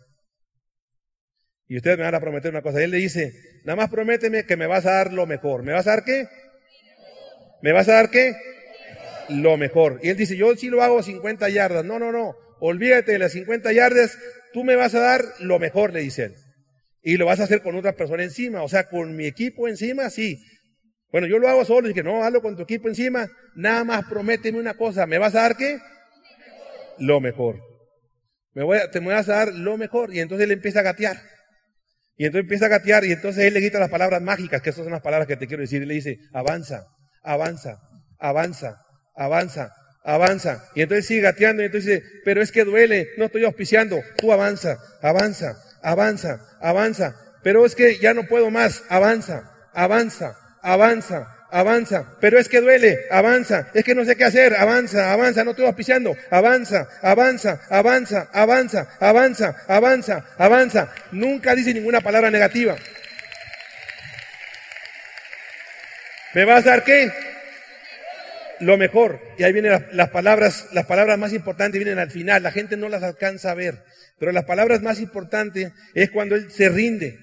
Y 1.69 1.77
ustedes 1.77 1.99
me 1.99 2.05
van 2.05 2.14
a 2.14 2.21
prometer 2.21 2.51
una 2.51 2.62
cosa. 2.62 2.83
él 2.83 2.91
le 2.91 2.97
dice, 2.97 3.33
nada 3.64 3.77
más 3.77 3.91
prométeme 3.91 4.45
que 4.45 4.57
me 4.57 4.67
vas 4.67 4.87
a 4.87 4.93
dar 4.93 5.12
lo 5.12 5.27
mejor. 5.27 5.62
¿Me 5.62 5.73
vas 5.73 5.87
a 5.87 5.91
dar 5.91 6.05
qué? 6.05 6.27
¿Me 7.62 7.73
vas 7.73 7.88
a 7.88 7.94
dar 7.94 8.11
qué? 8.11 8.35
Lo 9.29 9.57
mejor. 9.57 10.01
Y 10.03 10.09
él 10.09 10.16
dice, 10.16 10.37
yo 10.37 10.55
sí 10.57 10.68
lo 10.68 10.83
hago 10.83 11.03
50 11.03 11.49
yardas. 11.49 11.85
No, 11.85 11.99
no, 11.99 12.12
no. 12.12 12.35
Olvídate 12.61 13.12
de 13.12 13.18
las 13.18 13.33
50 13.33 13.73
yardas. 13.73 14.16
Tú 14.53 14.64
me 14.64 14.77
vas 14.77 14.94
a 14.94 15.01
dar 15.01 15.25
lo 15.40 15.59
mejor, 15.59 15.92
le 15.92 16.01
dice 16.01 16.25
él. 16.25 16.35
Y 17.03 17.16
lo 17.16 17.27
vas 17.27 17.40
a 17.40 17.44
hacer 17.44 17.62
con 17.62 17.77
otra 17.77 17.92
persona 17.92 18.23
encima. 18.23 18.62
O 18.62 18.68
sea, 18.68 18.88
con 18.88 19.16
mi 19.16 19.27
equipo 19.27 19.68
encima, 19.68 20.11
sí. 20.11 20.42
Bueno, 21.11 21.27
yo 21.27 21.38
lo 21.38 21.49
hago 21.49 21.64
solo. 21.64 21.88
Y 21.88 21.92
dije, 21.92 22.03
no, 22.03 22.25
hazlo 22.25 22.42
con 22.42 22.57
tu 22.57 22.62
equipo 22.62 22.88
encima. 22.88 23.29
Nada 23.55 23.85
más 23.85 24.05
prométeme 24.07 24.59
una 24.59 24.75
cosa. 24.75 25.07
¿Me 25.07 25.18
vas 25.18 25.35
a 25.35 25.42
dar 25.42 25.57
qué? 25.57 25.79
Lo 26.99 27.21
mejor. 27.21 27.61
Me 28.55 28.62
voy 28.62 28.79
a, 28.79 28.90
te 28.90 29.01
me 29.01 29.12
vas 29.12 29.29
a 29.29 29.37
dar 29.37 29.55
lo 29.55 29.77
mejor. 29.77 30.14
Y 30.14 30.21
entonces 30.21 30.44
él 30.44 30.53
empieza 30.53 30.81
a 30.81 30.85
gatear. 30.85 31.21
Y 32.16 32.25
entonces 32.25 32.44
empieza 32.44 32.66
a 32.66 32.68
gatear 32.68 33.05
y 33.05 33.12
entonces 33.12 33.44
él 33.44 33.55
le 33.55 33.61
quita 33.61 33.79
las 33.79 33.90
palabras 33.90 34.21
mágicas, 34.21 34.61
que 34.61 34.71
esas 34.71 34.83
son 34.83 34.92
las 34.92 35.03
palabras 35.03 35.29
que 35.29 35.37
te 35.37 35.47
quiero 35.47 35.61
decir. 35.61 35.83
Y 35.83 35.87
le 35.87 35.94
dice, 35.94 36.18
avanza, 36.33 36.85
avanza, 37.29 37.79
avanza, 38.19 38.81
avanza, 39.14 39.75
avanza. 40.03 40.64
Y 40.75 40.83
entonces 40.83 41.07
sigue 41.07 41.21
gateando 41.21 41.62
y 41.62 41.67
entonces 41.67 42.03
dice, 42.03 42.03
pero 42.25 42.41
es 42.41 42.51
que 42.51 42.64
duele, 42.64 43.11
no 43.19 43.27
estoy 43.27 43.45
auspiciando, 43.45 44.01
tú 44.17 44.33
avanza, 44.33 44.79
avanza, 45.03 45.57
avanza, 45.83 46.41
avanza. 46.61 47.17
Pero 47.43 47.67
es 47.67 47.75
que 47.75 47.99
ya 47.99 48.14
no 48.14 48.25
puedo 48.25 48.51
más, 48.51 48.83
avanza, 48.88 49.43
avanza, 49.75 50.37
avanza, 50.62 51.37
avanza, 51.51 52.17
pero 52.21 52.38
es 52.38 52.49
que 52.49 52.61
duele, 52.61 52.99
avanza, 53.11 53.69
es 53.75 53.85
que 53.85 53.95
no 53.95 54.05
sé 54.05 54.17
qué 54.17 54.25
hacer, 54.25 54.55
avanza, 54.55 55.12
avanza, 55.12 55.45
no 55.45 55.51
estoy 55.51 55.67
auspiciando, 55.67 56.17
avanza, 56.31 56.88
avanza, 57.03 57.61
avanza, 57.69 58.29
avanza, 58.33 58.88
avanza, 59.01 59.57
avanza, 59.69 60.25
avanza. 60.38 60.93
Nunca 61.12 61.55
dice 61.55 61.75
ninguna 61.75 62.01
palabra 62.01 62.31
negativa. 62.31 62.77
¿Me 66.35 66.45
vas 66.45 66.67
a 66.67 66.71
dar 66.71 66.85
qué? 66.85 67.11
Lo 68.61 68.77
mejor. 68.77 69.21
Y 69.38 69.45
ahí 69.45 69.53
vienen 69.53 69.73
las, 69.93 70.11
palabras, 70.11 70.69
las 70.73 70.87
palabras 70.87 71.19
más 71.19 71.33
importantes 71.33 71.79
vienen 71.79 71.99
al 71.99 72.11
final. 72.11 72.43
La 72.43 72.51
gente 72.51 72.77
no 72.77 72.88
las 72.88 73.03
alcanza 73.03 73.51
a 73.51 73.55
ver. 73.55 73.83
Pero 74.19 74.33
las 74.33 74.45
palabras 74.45 74.83
más 74.83 75.01
importantes 75.01 75.73
es 75.95 76.11
cuando 76.11 76.35
él 76.35 76.51
se 76.51 76.69
rinde. 76.69 77.19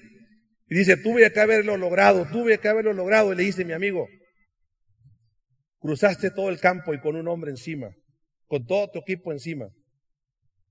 Y 0.68 0.76
dice, 0.76 0.96
tuve 0.96 1.30
que 1.32 1.40
haberlo 1.40 1.76
logrado, 1.76 2.26
tuve 2.26 2.58
que 2.58 2.68
haberlo 2.68 2.92
logrado. 2.92 3.32
Y 3.32 3.36
le 3.36 3.44
dice, 3.44 3.64
mi 3.64 3.72
amigo, 3.72 4.08
cruzaste 5.78 6.30
todo 6.30 6.48
el 6.48 6.58
campo 6.58 6.94
y 6.94 7.00
con 7.00 7.16
un 7.16 7.28
hombre 7.28 7.50
encima, 7.50 7.90
con 8.46 8.66
todo 8.66 8.90
tu 8.90 8.98
equipo 9.00 9.32
encima. 9.32 9.68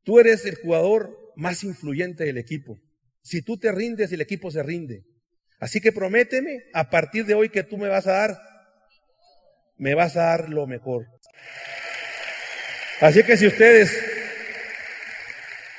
Tú 0.03 0.19
eres 0.19 0.45
el 0.45 0.55
jugador 0.55 1.09
más 1.35 1.63
influyente 1.63 2.25
del 2.25 2.37
equipo. 2.37 2.77
Si 3.21 3.41
tú 3.41 3.57
te 3.57 3.71
rindes, 3.71 4.11
el 4.11 4.21
equipo 4.21 4.51
se 4.51 4.61
rinde. 4.61 5.03
Así 5.59 5.79
que 5.81 5.91
prométeme 5.91 6.63
a 6.73 6.89
partir 6.89 7.25
de 7.25 7.33
hoy 7.33 7.49
que 7.49 7.63
tú 7.63 7.77
me 7.77 7.87
vas 7.87 8.07
a 8.07 8.13
dar, 8.13 8.37
me 9.77 9.95
vas 9.95 10.15
a 10.17 10.25
dar 10.25 10.49
lo 10.49 10.67
mejor. 10.67 11.05
Así 13.01 13.23
que 13.23 13.37
si 13.37 13.47
ustedes 13.47 13.97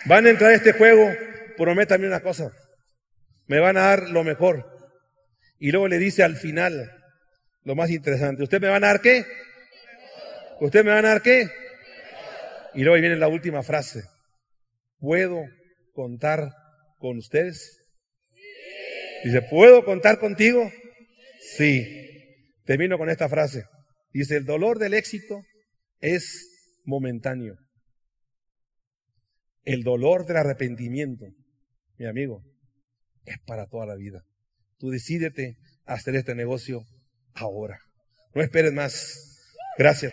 van 0.05 0.27
a 0.27 0.31
entrar 0.31 0.51
a 0.51 0.55
este 0.55 0.73
juego, 0.73 1.11
prométame 1.57 2.07
una 2.07 2.21
cosa 2.21 2.53
me 3.47 3.61
van 3.61 3.77
a 3.77 3.83
dar 3.83 4.11
lo 4.11 4.25
mejor. 4.25 4.67
Y 5.59 5.71
luego 5.71 5.89
le 5.89 5.99
dice 5.99 6.23
al 6.23 6.37
final 6.37 6.93
lo 7.63 7.75
más 7.75 7.91
interesante, 7.91 8.43
¿usted 8.43 8.61
me 8.61 8.69
van 8.69 8.85
a 8.85 8.89
dar 8.89 9.01
qué? 9.01 9.25
¿Usted 10.61 10.85
me 10.85 10.93
van 10.93 11.05
a 11.05 11.11
dar 11.11 11.23
qué? 11.23 11.49
Y 12.75 12.83
luego 12.83 13.01
viene 13.01 13.17
la 13.17 13.29
última 13.29 13.63
frase, 13.63 14.05
¿puedo 14.99 15.43
contar 15.95 16.51
con 16.99 17.19
ustedes? 17.19 17.83
Dice, 19.25 19.43
¿puedo 19.43 19.85
contar 19.85 20.19
contigo? 20.19 20.71
Sí. 21.57 21.85
Termino 22.65 22.99
con 22.99 23.11
esta 23.11 23.29
frase. 23.29 23.65
Dice, 24.13 24.37
el 24.37 24.45
dolor 24.45 24.79
del 24.79 24.95
éxito 24.95 25.43
es 26.01 26.81
momentáneo. 26.85 27.57
El 29.65 29.83
dolor 29.83 30.27
del 30.27 30.37
arrepentimiento, 30.37 31.27
mi 31.99 32.07
amigo, 32.07 32.43
es 33.25 33.39
para 33.47 33.67
toda 33.67 33.87
la 33.87 33.97
vida. 33.97 34.23
Tú 34.79 34.91
decídete 34.91 35.57
a 35.85 35.95
hacer 35.95 36.15
este 36.15 36.35
negocio 36.35 36.85
ahora. 37.35 37.79
No 38.35 38.43
esperes 38.43 38.73
más. 38.73 39.43
Gracias. 39.79 40.13